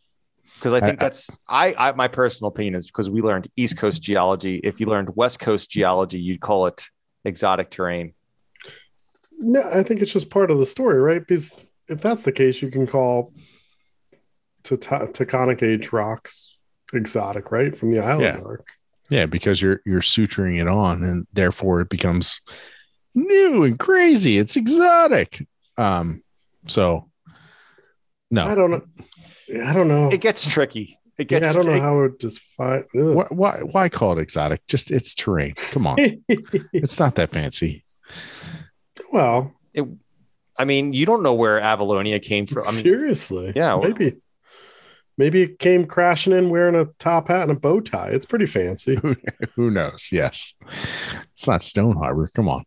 [0.58, 3.48] Because I think I- I- that's I, I my personal opinion is because we learned
[3.56, 4.58] East Coast geology.
[4.64, 6.86] If you learned West Coast geology, you'd call it
[7.26, 8.14] exotic terrain.
[9.40, 11.20] No, I think it's just part of the story, right?
[11.20, 13.34] Because if that's the case, you can call
[14.64, 16.58] Teta- Taconic age rocks
[16.94, 17.78] exotic, right?
[17.78, 18.40] From the island Yeah.
[18.44, 18.68] arc.
[19.10, 22.42] Yeah, because you're you're suturing it on, and therefore it becomes
[23.16, 24.38] new and crazy.
[24.38, 25.48] It's exotic.
[25.78, 26.24] Um,
[26.68, 27.10] so
[28.30, 28.82] no, I don't know.
[29.50, 30.10] I don't know.
[30.10, 30.98] It gets tricky.
[31.18, 32.84] It gets yeah, I don't know it- how it just find.
[32.94, 34.66] why, why why call it exotic?
[34.68, 35.54] Just it's terrain.
[35.72, 35.98] Come on,
[36.30, 37.84] it's not that fancy.
[39.12, 39.54] well,
[40.58, 42.64] I mean, you don't know where Avalonia came from.
[42.68, 43.54] I mean, seriously.
[43.56, 44.18] yeah, well- maybe.
[45.20, 48.10] Maybe it came crashing in wearing a top hat and a bow tie.
[48.10, 49.00] It's pretty fancy.
[49.56, 50.10] Who knows?
[50.12, 50.54] Yes,
[51.32, 52.30] it's not Stone Harbor.
[52.36, 52.64] Come on.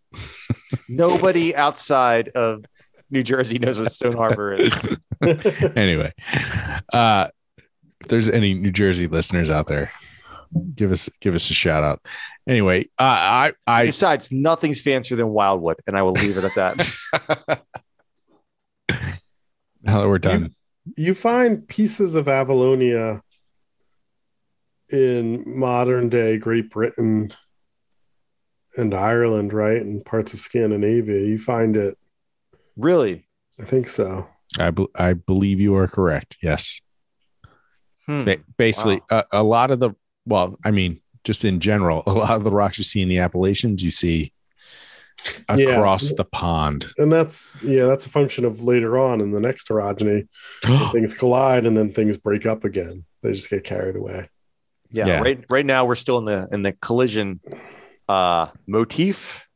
[0.88, 2.64] nobody outside of
[3.10, 4.72] New Jersey knows what Stone Harbor is.
[5.76, 6.12] anyway,
[6.92, 7.28] uh,
[8.00, 9.90] if there's any New Jersey listeners out there,
[10.74, 12.00] give us give us a shout out.
[12.46, 16.54] Anyway, uh, I I Besides, nothing's fancier than Wildwood, and I will leave it at
[16.54, 17.62] that.
[19.82, 20.54] now that we're done,
[20.96, 23.20] you find pieces of Avalonia
[24.88, 27.30] in modern day Great Britain
[28.76, 29.80] and Ireland, right?
[29.80, 31.20] And parts of Scandinavia.
[31.20, 31.96] You find it.
[32.80, 33.26] Really?
[33.60, 34.26] I think so.
[34.58, 36.36] I be- I believe you are correct.
[36.42, 36.80] Yes,
[38.06, 38.24] Hmm.
[38.24, 39.90] ba- basically, a, a lot of the
[40.26, 43.18] well, I mean, just in general, a lot of the rocks you see in the
[43.18, 44.32] Appalachians, you see
[45.54, 45.70] Yeah.
[45.70, 46.86] across the pond.
[46.98, 50.28] And that's yeah, that's a function of later on in the next orogeny.
[50.92, 53.04] things collide and then things break up again.
[53.22, 54.28] They just get carried away.
[54.90, 55.20] Yeah, Yeah.
[55.20, 55.44] Right.
[55.48, 57.40] Right now, we're still in the in the collision
[58.08, 59.46] uh, motif.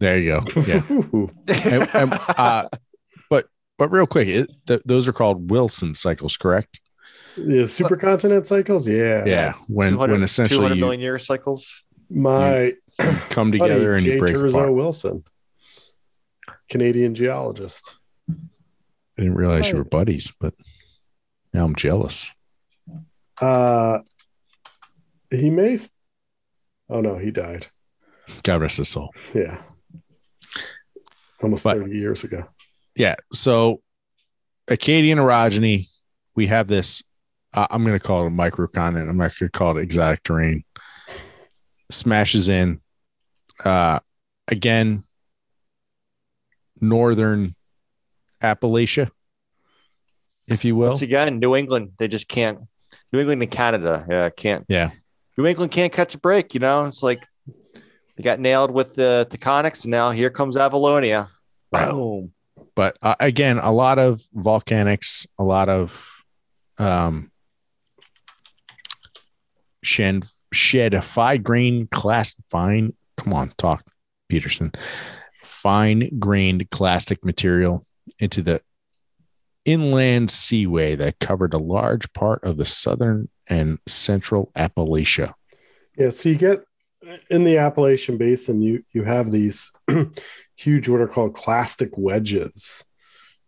[0.00, 0.60] There you go.
[0.62, 0.82] Yeah.
[1.64, 2.68] And, and, uh,
[3.30, 3.46] but
[3.78, 6.80] but real quick, it, th- those are called Wilson cycles, correct?
[7.36, 8.86] yeah, supercontinent cycles.
[8.88, 9.24] Yeah.
[9.26, 11.84] Yeah, when 200 when essentially 200 you year cycles.
[12.10, 12.72] My
[13.30, 14.12] come buddy, together and J.
[14.14, 14.72] you break Tuzo apart.
[14.74, 15.24] Wilson,
[16.68, 17.98] Canadian geologist.
[18.30, 18.34] I
[19.22, 20.54] didn't realize you were buddies, but
[21.52, 22.32] now I'm jealous.
[23.40, 23.98] Uh,
[25.30, 25.74] he may.
[25.74, 25.90] s-
[26.88, 27.66] Oh no, he died.
[28.42, 29.10] God rest his soul.
[29.34, 29.60] Yeah.
[31.42, 32.44] Almost But- 30 years ago.
[32.94, 33.14] Yeah.
[33.32, 33.80] So
[34.66, 35.88] Acadian orogeny,
[36.34, 37.02] we have this.
[37.54, 39.08] Uh, I'm going to call it a microcontinent.
[39.08, 40.64] I'm not going to call it exotic terrain.
[41.90, 42.80] Smashes in.
[43.64, 44.00] Uh,
[44.48, 45.04] again,
[46.80, 47.54] northern
[48.42, 49.10] Appalachia,
[50.48, 50.88] if you will.
[50.90, 52.60] Once again, New England, they just can't.
[53.12, 54.64] New England and Canada, yeah, can't.
[54.68, 54.90] Yeah.
[55.36, 56.54] New England can't catch a break.
[56.54, 57.20] You know, it's like
[58.18, 61.28] they got nailed with the Taconics, and now here comes Avalonia.
[61.72, 61.90] Right.
[61.90, 62.32] Boom.
[62.74, 66.24] but uh, again a lot of volcanics a lot of
[66.78, 67.30] um
[69.82, 73.84] shed shed fine grain class fine come on talk
[74.30, 74.72] peterson
[75.42, 77.84] fine grained clastic material
[78.18, 78.62] into the
[79.66, 85.34] inland seaway that covered a large part of the southern and central appalachia
[85.98, 86.64] Yeah, so you get
[87.30, 89.72] in the Appalachian Basin, you you have these
[90.56, 92.84] huge what are called clastic wedges,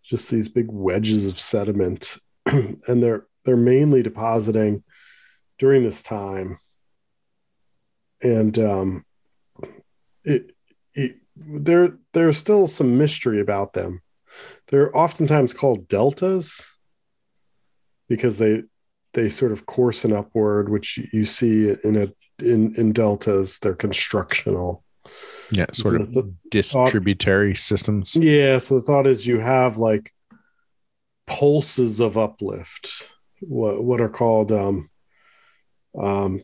[0.03, 4.83] just these big wedges of sediment, and they're they're mainly depositing
[5.59, 6.59] during this time,
[8.23, 9.05] and um,
[10.25, 10.53] it,
[10.95, 14.03] it there there's still some mystery about them.
[14.69, 16.77] They're oftentimes called deltas
[18.09, 18.63] because they
[19.15, 22.09] they sort of coarsen upward, which you see in a
[22.45, 23.59] in in deltas.
[23.59, 24.85] They're constructional.
[25.53, 28.59] yeah sort So of the- distributary systems Yeah.
[28.59, 30.13] So the thought is you have like
[31.27, 33.03] pulses of uplift,
[33.41, 34.89] what what are called um,
[35.99, 36.43] um,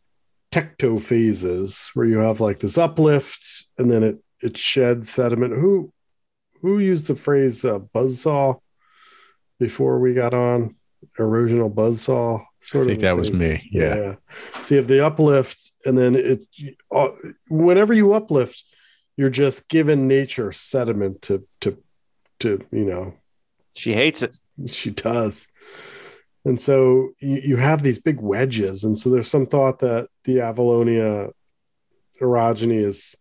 [0.52, 5.52] tectophases, where you have like this uplift and then it it sheds sediment.
[5.54, 5.92] Who
[6.62, 8.60] who used the phrase uh, buzzsaw
[9.60, 10.74] before we got on
[11.18, 12.40] erosional buzzsaw?
[12.40, 14.14] i Sort think the that was me yeah.
[14.62, 16.46] So you have the uplift, and then it.
[16.90, 17.08] Uh,
[17.48, 18.64] whenever you uplift,
[19.16, 21.78] you're just giving nature sediment to to
[22.40, 23.14] to you know
[23.74, 24.36] She hates it.
[24.66, 25.46] she does.
[26.44, 28.84] And so you, you have these big wedges.
[28.84, 31.32] And so there's some thought that the Avalonia
[32.20, 33.16] orogeny is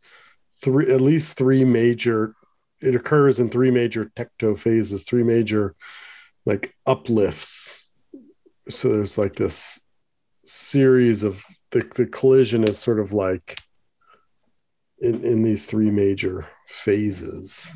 [0.62, 2.36] three, at least three major,
[2.82, 5.76] it occurs in three major tectophases, three major
[6.46, 7.85] like uplifts.
[8.70, 9.80] So there's like this
[10.46, 13.60] series of the, the collision is sort of like
[15.00, 17.72] in, in these three major phases.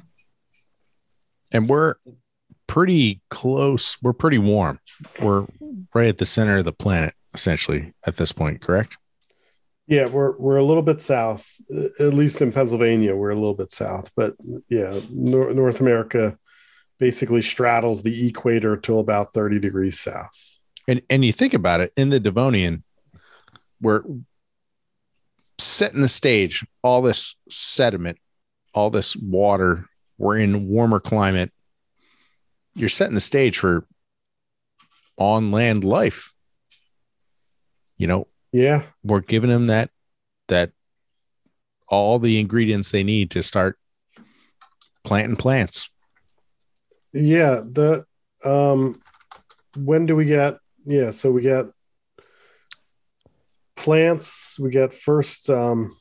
[1.52, 1.96] and we're
[2.68, 3.98] pretty close.
[4.02, 4.80] We're pretty warm.
[5.22, 5.46] We're
[5.94, 8.98] right at the center of the planet, essentially, at this point, correct?
[9.88, 11.60] Yeah, we're we're a little bit south,
[12.00, 13.16] at least in Pennsylvania.
[13.16, 14.36] We're a little bit south, but
[14.70, 16.38] yeah, Nor- North America
[17.00, 20.49] basically straddles the equator till about thirty degrees south.
[20.88, 22.84] And and you think about it, in the Devonian,
[23.82, 24.04] we're
[25.58, 28.18] setting the stage, all this sediment,
[28.74, 29.86] all this water,
[30.18, 31.52] we're in warmer climate.
[32.76, 33.86] You're setting the stage for
[35.18, 36.34] on land life.
[37.98, 39.92] You know, Yeah, we're giving them that
[40.48, 40.72] that
[41.88, 43.78] all the ingredients they need to start
[45.04, 45.90] planting plants.
[47.12, 47.62] yeah.
[47.64, 48.06] The
[48.46, 49.02] um,
[49.76, 50.58] when do we get?
[50.90, 51.66] Yeah, so we get
[53.76, 54.58] plants.
[54.60, 55.50] We get first.
[55.50, 55.96] Um,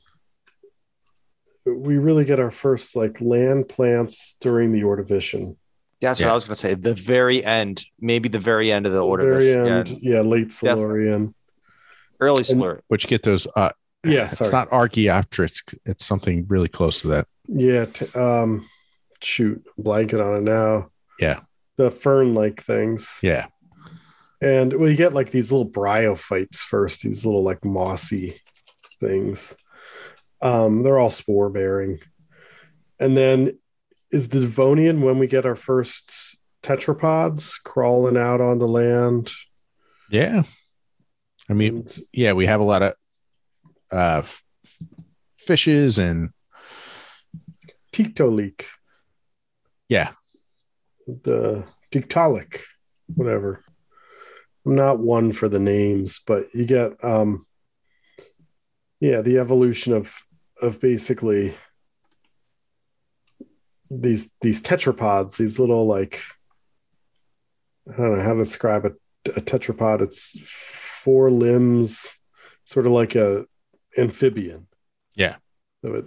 [1.65, 5.57] we really get our first like land plants during the Ordovician.
[6.01, 6.27] That's Yeah.
[6.27, 6.73] what I was going to say.
[6.73, 9.31] The very end, maybe the very end of the order.
[9.33, 11.35] Very Yeah, end, yeah, late Silurian.
[12.19, 12.81] early slur.
[12.89, 13.47] But you get those.
[13.55, 13.71] Uh,
[14.03, 15.61] Yeah, it's not Archaeopteryx.
[15.85, 17.27] It's something really close to that.
[17.47, 18.65] Yeah, t- um,
[19.21, 20.89] shoot, blanket on it now.
[21.19, 21.41] Yeah.
[21.75, 23.19] the fern-like things.
[23.21, 23.45] Yeah.
[24.41, 28.41] And well, you get like these little bryophytes first, these little like mossy
[28.99, 29.55] things.
[30.41, 31.99] Um, they're all spore bearing.
[32.99, 33.59] And then
[34.11, 39.31] is the Devonian when we get our first tetrapods crawling out onto land?
[40.09, 40.43] Yeah.
[41.49, 42.93] I mean, yeah, we have a lot of
[43.91, 44.21] uh,
[45.37, 46.29] fishes and
[47.91, 48.65] Tiktaalik,
[49.87, 50.11] yeah,
[51.07, 52.61] the Tiktaalik,
[53.15, 53.63] whatever.
[54.65, 57.45] I'm not one for the names, but you get um
[58.99, 60.13] yeah, the evolution of
[60.61, 61.55] of basically
[63.89, 66.21] these these tetrapods, these little like
[67.91, 68.91] I don't know how to describe a,
[69.31, 70.01] a tetrapod.
[70.01, 72.17] It's four limbs,
[72.65, 73.45] sort of like a
[73.97, 74.67] amphibian.
[75.15, 75.37] Yeah.
[75.83, 76.05] So it,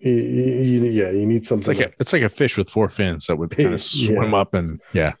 [0.00, 1.76] you, you, yeah, you need it's something.
[1.76, 4.06] like a, it's like a fish with four fins that would kind of Yeah.
[4.16, 5.14] swim up and yeah,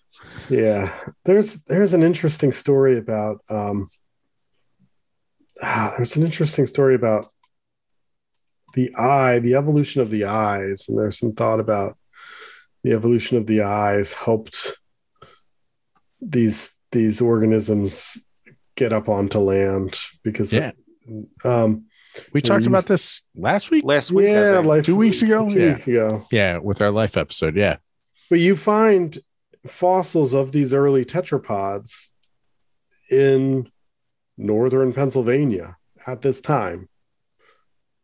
[0.48, 3.86] Yeah, there's there's an interesting story about um
[5.62, 7.26] ah, there's an interesting story about
[8.74, 11.96] the eye, the evolution of the eyes, and there's some thought about
[12.84, 14.76] the evolution of the eyes helped
[16.20, 18.18] these these organisms
[18.76, 20.72] get up onto land because Yeah.
[21.44, 21.84] um
[22.32, 23.84] we talked you- about this last week.
[23.84, 24.66] Last week, yeah think.
[24.66, 25.48] like Two weeks ago?
[25.48, 25.72] two Yeah.
[25.72, 27.56] weeks ago Yeah, with our life episode.
[27.56, 27.76] Yeah,
[28.30, 29.18] But you find
[29.66, 32.10] fossils of these early tetrapods
[33.10, 33.70] in
[34.36, 36.88] northern Pennsylvania at this time,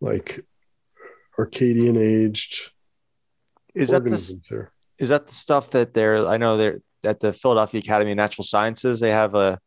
[0.01, 0.45] like
[1.39, 2.71] Acadian aged
[3.75, 4.31] is that this?
[4.31, 4.73] organisms here.
[4.99, 6.27] Is that the stuff that they're?
[6.27, 9.01] I know they're at the Philadelphia Academy of Natural Sciences.
[9.01, 9.59] They have a.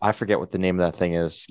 [0.00, 1.46] I forget what the name of that thing is.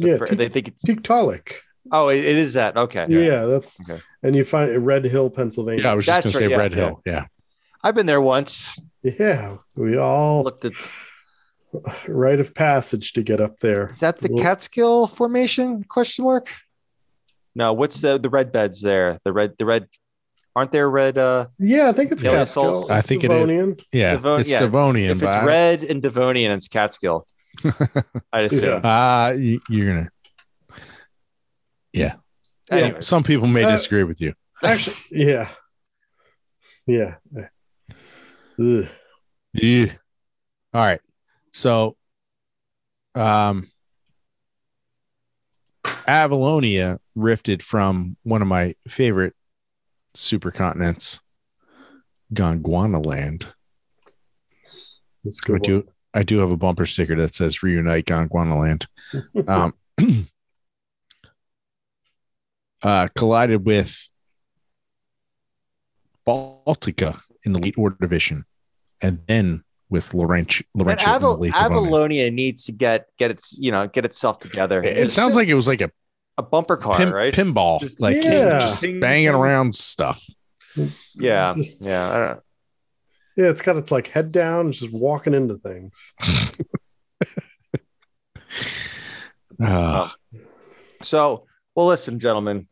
[0.00, 0.84] The Yeah, fir- they think it's.
[0.84, 1.52] Tiktaalik.
[1.92, 2.76] Oh, it, it is that.
[2.76, 3.06] Okay.
[3.08, 3.46] Yeah.
[3.46, 4.02] that's Okay.
[4.22, 5.84] and you find it Red Hill, Pennsylvania.
[5.84, 5.92] yeah.
[5.92, 7.02] I was just That's gonna say right, Red yeah, Hill.
[7.06, 7.24] Yeah,
[7.82, 8.76] I've been there once.
[9.02, 10.72] Yeah, we all Looked at.
[12.08, 13.88] rite of passage to get up there.
[13.88, 15.84] Is that the Well- Catskill Formation?
[15.84, 16.48] Question mark.
[17.54, 19.18] No, what's the the red beds there?
[19.24, 19.86] The red the red.
[20.56, 21.16] Aren't there red?
[21.16, 22.82] Uh, Yeah, I think it's Catskill.
[22.82, 23.38] it's I think it is.
[23.38, 23.76] Devonian.
[23.92, 24.12] yeah.
[24.16, 24.60] Devon- it's yeah.
[24.60, 27.26] Devonian, if it's I- red and Devonian, it's Catskill.
[28.32, 28.80] I'd assume.
[28.82, 29.26] Yeah.
[29.28, 30.10] Uh, you, you're gonna.
[31.92, 32.14] Yeah.
[32.72, 34.34] Some, some people may Uh, disagree with you.
[34.62, 35.48] Actually, yeah.
[36.86, 37.14] Yeah.
[38.60, 38.86] Ugh.
[39.52, 39.92] Yeah.
[40.74, 41.00] All right.
[41.52, 41.96] So,
[43.14, 43.70] um,
[45.84, 49.34] Avalonia rifted from one of my favorite
[50.16, 51.20] supercontinents,
[52.32, 53.46] Gondwana land.
[55.24, 58.86] That's I do, I do have a bumper sticker that says "Reunite Gondwana land."
[59.48, 59.74] Um,
[62.82, 64.08] uh, collided with
[66.26, 68.44] Baltica in the late Ordovician,
[69.02, 73.86] and then with Laurenti- and Laurentia Aval- Avalonia needs to get get its you know
[73.88, 74.82] get itself together.
[74.82, 75.90] It, it sounds like it was like a
[76.38, 77.34] a bumper car, pin, right?
[77.34, 78.58] pinball, Just- like Yeah.
[78.60, 79.34] just Ding, banging ding.
[79.34, 80.24] around stuff.
[81.14, 82.10] yeah, Just- yeah.
[82.10, 82.40] I don't.
[83.36, 86.14] Yeah, it's got its like head down, just walking into things.
[89.62, 90.08] Uh,
[91.02, 92.66] So, well, listen, gentlemen.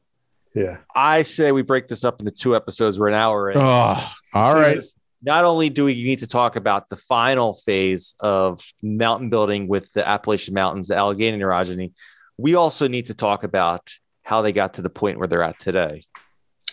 [0.55, 0.79] Yeah.
[0.95, 2.99] I say we break this up into two episodes.
[2.99, 3.59] We're an hour in.
[3.59, 4.79] oh, all right.
[5.23, 9.93] Not only do we need to talk about the final phase of mountain building with
[9.93, 11.93] the Appalachian Mountains, the Allegheny orogeny,
[12.37, 13.91] we also need to talk about
[14.23, 16.05] how they got to the point where they're at today.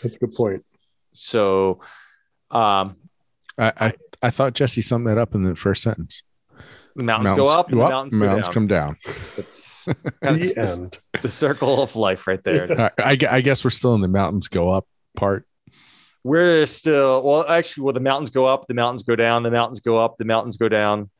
[0.04, 0.64] That's a good point.
[1.14, 1.80] So,
[2.52, 2.98] um,
[3.58, 6.22] I, I I thought Jesse summed that up in the first sentence.
[6.96, 8.42] the mountains, go up and the mountains, go down.
[8.54, 8.98] come down.
[9.38, 9.86] It's
[10.24, 11.00] kind of The the, end.
[11.22, 12.70] the circle of life right there.
[12.80, 14.86] I, I, I guess we're still in the mountains go up
[15.16, 15.48] part.
[16.26, 19.80] We're still well, actually, well, the mountains go up, the mountains go down, the mountains
[19.80, 21.12] go up, the mountains go down.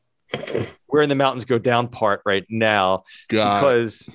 [0.88, 4.10] We're in the mountains go down part right now because,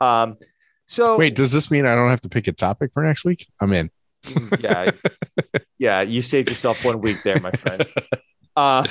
[0.00, 0.36] um,
[0.86, 3.48] so Wait, does this mean I don't have to pick a topic for next week?
[3.60, 3.90] I'm in.
[4.60, 4.92] yeah,
[5.78, 7.84] yeah, you saved yourself one week there, my friend.
[8.54, 8.86] Uh,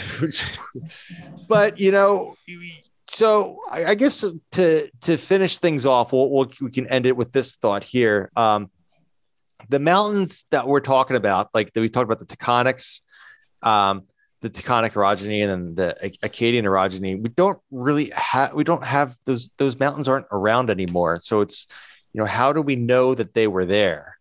[1.47, 2.35] but you know,
[3.07, 7.15] so I, I guess to to finish things off, we'll, we'll, we can end it
[7.15, 8.29] with this thought here.
[8.35, 8.69] Um,
[9.69, 13.01] the mountains that we're talking about, like that we talked about the Taconics,
[13.61, 14.03] um,
[14.41, 17.21] the Taconic orogeny, and then the Ac- Acadian orogeny.
[17.21, 21.19] We don't really have we don't have those those mountains aren't around anymore.
[21.21, 21.67] So it's
[22.13, 24.17] you know how do we know that they were there?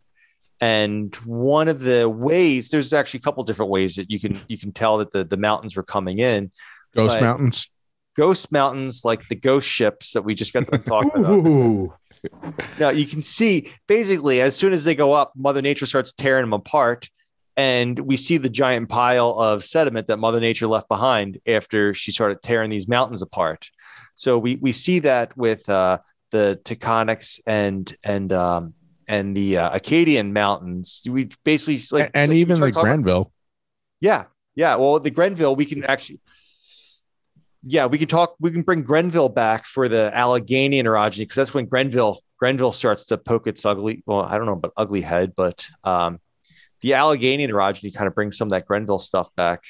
[0.61, 4.57] And one of the ways, there's actually a couple different ways that you can you
[4.57, 6.53] can tell that the, the mountains were coming in.
[6.95, 7.69] Ghost Mountains.
[8.15, 11.91] Ghost mountains, like the ghost ships that we just got to talk about.
[12.79, 16.43] Now you can see basically as soon as they go up, Mother Nature starts tearing
[16.45, 17.09] them apart,
[17.57, 22.13] and we see the giant pile of sediment that Mother Nature left behind after she
[22.13, 23.69] started tearing these mountains apart.
[24.15, 25.99] So we we see that with uh,
[26.31, 28.75] the Taconics and and um,
[29.09, 31.03] and the uh, Acadian mountains.
[31.09, 33.33] We basically like and we even the talking about- Grenville.
[34.01, 34.77] yeah, yeah.
[34.77, 36.21] Well, the Grenville, we can actually,
[37.65, 38.35] yeah, we can talk.
[38.41, 43.07] We can bring Grenville back for the Allegheny orogeny because that's when Grenville Grenville starts
[43.07, 44.03] to poke its ugly.
[44.07, 46.19] Well, I don't know about ugly head, but um,
[46.81, 49.63] the Allegheny orogeny kind of brings some of that Grenville stuff back.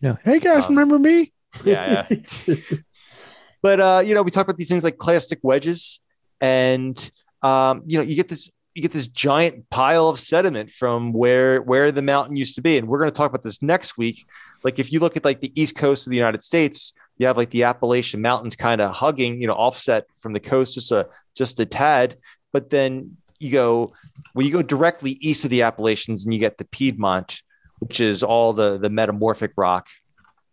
[0.00, 0.16] Yeah.
[0.24, 1.32] Hey guys, Um, remember me?
[1.64, 2.54] Yeah, yeah.
[3.62, 6.00] but uh, you know, we talk about these things like clastic wedges,
[6.40, 7.10] and
[7.42, 11.60] um, you know, you get this you get this giant pile of sediment from where
[11.60, 14.24] where the mountain used to be, and we're going to talk about this next week.
[14.64, 17.36] Like if you look at like the east coast of the United States, you have
[17.36, 21.08] like the Appalachian Mountains kind of hugging, you know, offset from the coast just a
[21.34, 22.16] just a tad,
[22.52, 23.92] but then you go
[24.34, 27.42] well, you go directly east of the Appalachians, and you get the Piedmont,
[27.80, 29.88] which is all the the metamorphic rock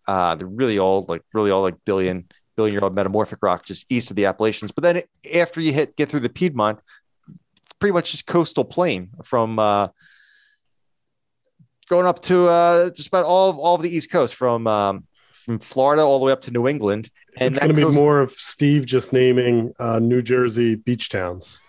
[0.09, 2.25] uh, the really old, like really old, like billion
[2.57, 4.71] billion year old metamorphic rock just east of the Appalachians.
[4.71, 5.03] But then
[5.35, 6.79] after you hit get through the Piedmont,
[7.79, 9.89] pretty much just coastal plain from uh,
[11.89, 15.05] going up to uh, just about all of, all of the East Coast from um,
[15.31, 17.09] from Florida all the way up to New England.
[17.37, 21.09] And it's going to be coast- more of Steve just naming uh, New Jersey beach
[21.09, 21.59] towns.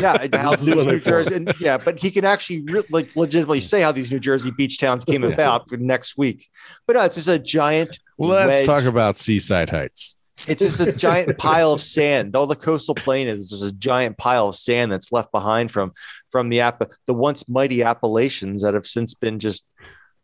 [0.00, 3.80] yeah, and how New Jersey, and, yeah, but he can actually re- like legitimately say
[3.80, 6.48] how these New Jersey beach towns came about for next week.
[6.86, 7.98] But no, it's just a giant.
[8.16, 8.66] Well, let's wedge.
[8.66, 10.14] talk about Seaside Heights.
[10.46, 12.34] It's just a giant pile of sand.
[12.34, 15.92] All the coastal plain is just a giant pile of sand that's left behind from
[16.30, 19.64] from the App the once mighty Appalachians that have since been just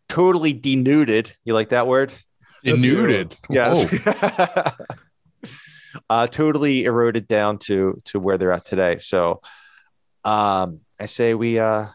[0.09, 1.35] totally denuded.
[1.45, 2.13] You like that word?
[2.65, 3.37] That's Denuded.
[3.49, 3.85] Yes.
[6.11, 8.99] Uh, totally eroded down to to where they're at today.
[8.99, 9.41] So
[10.25, 11.87] um, I say we uh,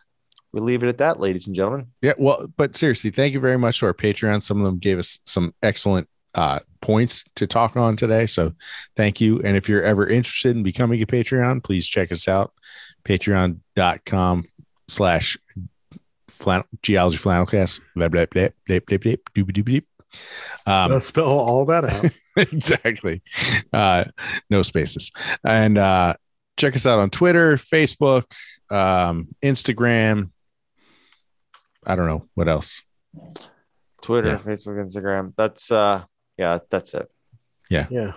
[0.52, 1.88] we leave it at that, ladies and gentlemen.
[2.02, 4.42] Yeah, well, but seriously, thank you very much to our Patreon.
[4.42, 8.26] Some of them gave us some excellent uh, points to talk on today.
[8.26, 8.54] So
[8.96, 9.40] thank you.
[9.42, 12.54] And if you're ever interested in becoming a Patreon, please check us out.
[13.06, 14.44] Patreon.com
[14.88, 15.38] slash
[16.30, 17.80] flannel, geology flannelcast.
[17.96, 19.86] Blah, blah, blah, blah, blah, blah, doobie, doobie, doop.
[20.66, 22.06] Um, Uh, spell all that out.
[22.52, 23.22] exactly.
[23.72, 24.06] Uh,
[24.50, 25.12] no spaces.
[25.46, 26.16] And uh,
[26.58, 28.24] check us out on Twitter, Facebook,
[28.70, 30.32] um, Instagram.
[31.86, 32.82] I don't know what else.
[34.02, 34.38] Twitter, Yeah.
[34.40, 35.34] Facebook, Instagram.
[35.38, 36.04] That's uh,
[36.38, 37.10] yeah, that's it.
[37.70, 37.88] yeah.
[37.90, 38.14] Yeah.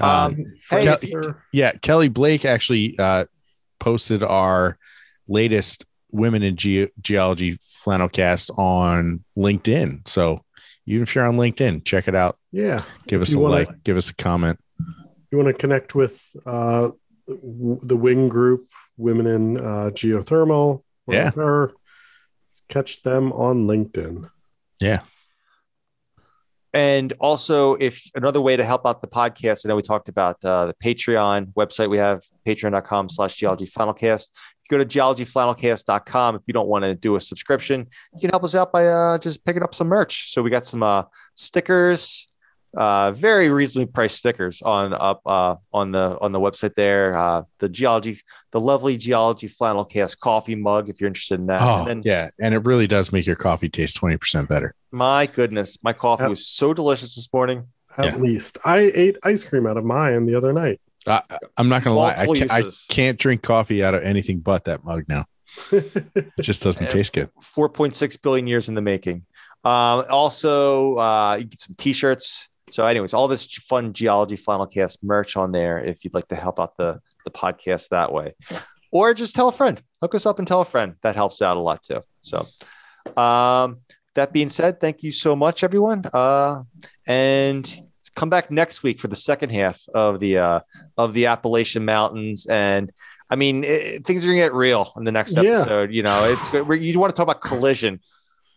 [0.00, 0.36] Um,
[0.70, 3.24] hey, Kel- if you- yeah, Kelly Blake actually uh,
[3.80, 4.78] posted our
[5.28, 10.06] latest Women in Ge- Geology flannelcast on LinkedIn.
[10.06, 10.44] So
[10.86, 12.38] even if you're on LinkedIn, check it out.
[12.52, 12.84] yeah.
[13.08, 14.60] Give us a wanna- like, give us a comment.
[15.32, 16.90] You want to connect with uh,
[17.26, 21.32] w- the Wing Group, Women in uh, Geothermal, Yeah.
[21.32, 21.72] her,
[22.68, 24.30] catch them on LinkedIn.
[24.78, 25.00] Yeah.
[26.74, 30.44] And also, if another way to help out the podcast, I know we talked about
[30.44, 34.30] uh, the Patreon website we have, patreon.com slash geology flannelcast.
[34.32, 38.30] If you go to geologyflannelcast.com, if you don't want to do a subscription, you can
[38.30, 40.32] help us out by uh, just picking up some merch.
[40.32, 41.04] So we got some uh,
[41.36, 42.26] stickers,
[42.76, 47.16] uh, very reasonably priced stickers on up uh, on the on the website there.
[47.16, 48.20] Uh, the geology,
[48.52, 51.62] the lovely geology flannelcast coffee mug, if you're interested in that.
[51.62, 52.30] Oh, and then yeah.
[52.40, 54.74] And it really does make your coffee taste 20% better.
[54.90, 56.30] my goodness, my coffee Yep.
[56.30, 57.66] was so delicious this morning.
[57.96, 58.16] At Yeah.
[58.16, 60.80] least I ate ice cream out of mine the other night.
[61.06, 61.22] I,
[61.56, 62.14] I'm not going to lie.
[62.14, 65.26] I Multiple can't, I can't drink coffee out of anything but that mug now.
[65.70, 67.28] It just doesn't taste good.
[67.56, 69.26] 4.6 billion years in the making.
[69.64, 72.48] Um, also, uh, you get some t-shirts.
[72.74, 76.58] So, anyways, all this fun geology flannelcast merch on there if you'd like to help
[76.58, 78.34] out the the podcast that way,
[78.90, 79.80] or just tell a friend.
[80.02, 80.96] Hook us up and tell a friend.
[81.04, 82.00] That helps out a lot too.
[82.22, 82.48] So,
[83.16, 83.78] um,
[84.16, 86.02] that being said, thank you so much, everyone.
[86.12, 86.64] Uh,
[87.06, 87.80] and
[88.16, 90.60] come back next week for the second half of the uh,
[90.98, 92.90] of the Appalachian Mountains and.
[93.30, 95.42] I mean, it, things are gonna get real in the next Yeah.
[95.60, 95.90] episode.
[95.92, 96.68] You know, it's good.
[96.82, 98.00] You want to talk about collision?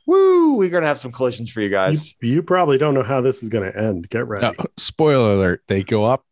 [0.07, 0.55] Woo!
[0.55, 2.15] We're gonna have some collisions for you You, guys.
[2.21, 4.09] you probably don't know how this is going to end.
[4.09, 4.47] Get ready.
[4.47, 5.61] No, spoiler alert.
[5.67, 6.25] They go up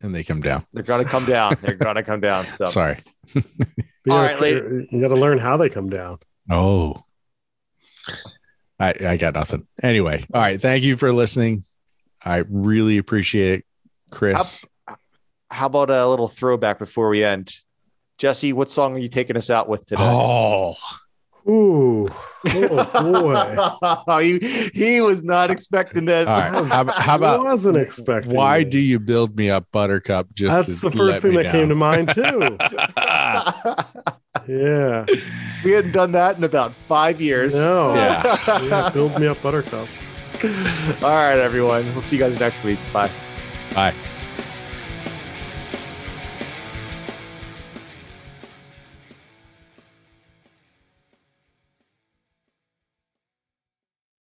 [0.00, 0.64] and they come down.
[0.72, 1.56] They're gonna come down.
[1.60, 2.46] They're gonna come down.
[2.56, 3.02] So, Sorry.
[3.34, 4.88] You All gotta right, lady.
[4.92, 6.18] You got to learn how they come down.
[6.48, 7.02] Oh,
[8.78, 9.66] I, I got nothing.
[9.82, 10.60] Anyway, all right.
[10.62, 11.64] Thank you for listening.
[12.24, 13.64] I really appreciate it,
[14.12, 14.64] Chris.
[15.50, 17.52] how about a little throwback before we end?
[18.18, 20.02] Jesse, what song are you taking us out with today?
[20.04, 20.74] Oh,
[21.48, 22.08] Ooh.
[22.48, 24.20] Oh boy.
[24.22, 26.28] he, he was not expecting this.
[26.28, 26.66] All right.
[26.66, 28.34] How, how I about wasn't expecting.
[28.34, 28.72] why this.
[28.72, 30.32] do you build me up, Buttercup?
[30.32, 32.56] Just That's the first thing me that came to mind too.
[34.52, 35.06] yeah.
[35.64, 37.54] we hadn't done that in about five years.
[37.54, 37.94] No.
[37.94, 38.36] Yeah.
[38.62, 38.90] yeah.
[38.90, 39.88] Build me up, Buttercup.
[41.02, 41.84] All right, everyone.
[41.92, 42.78] We'll see you guys next week.
[42.92, 43.10] Bye.
[43.74, 43.94] Bye.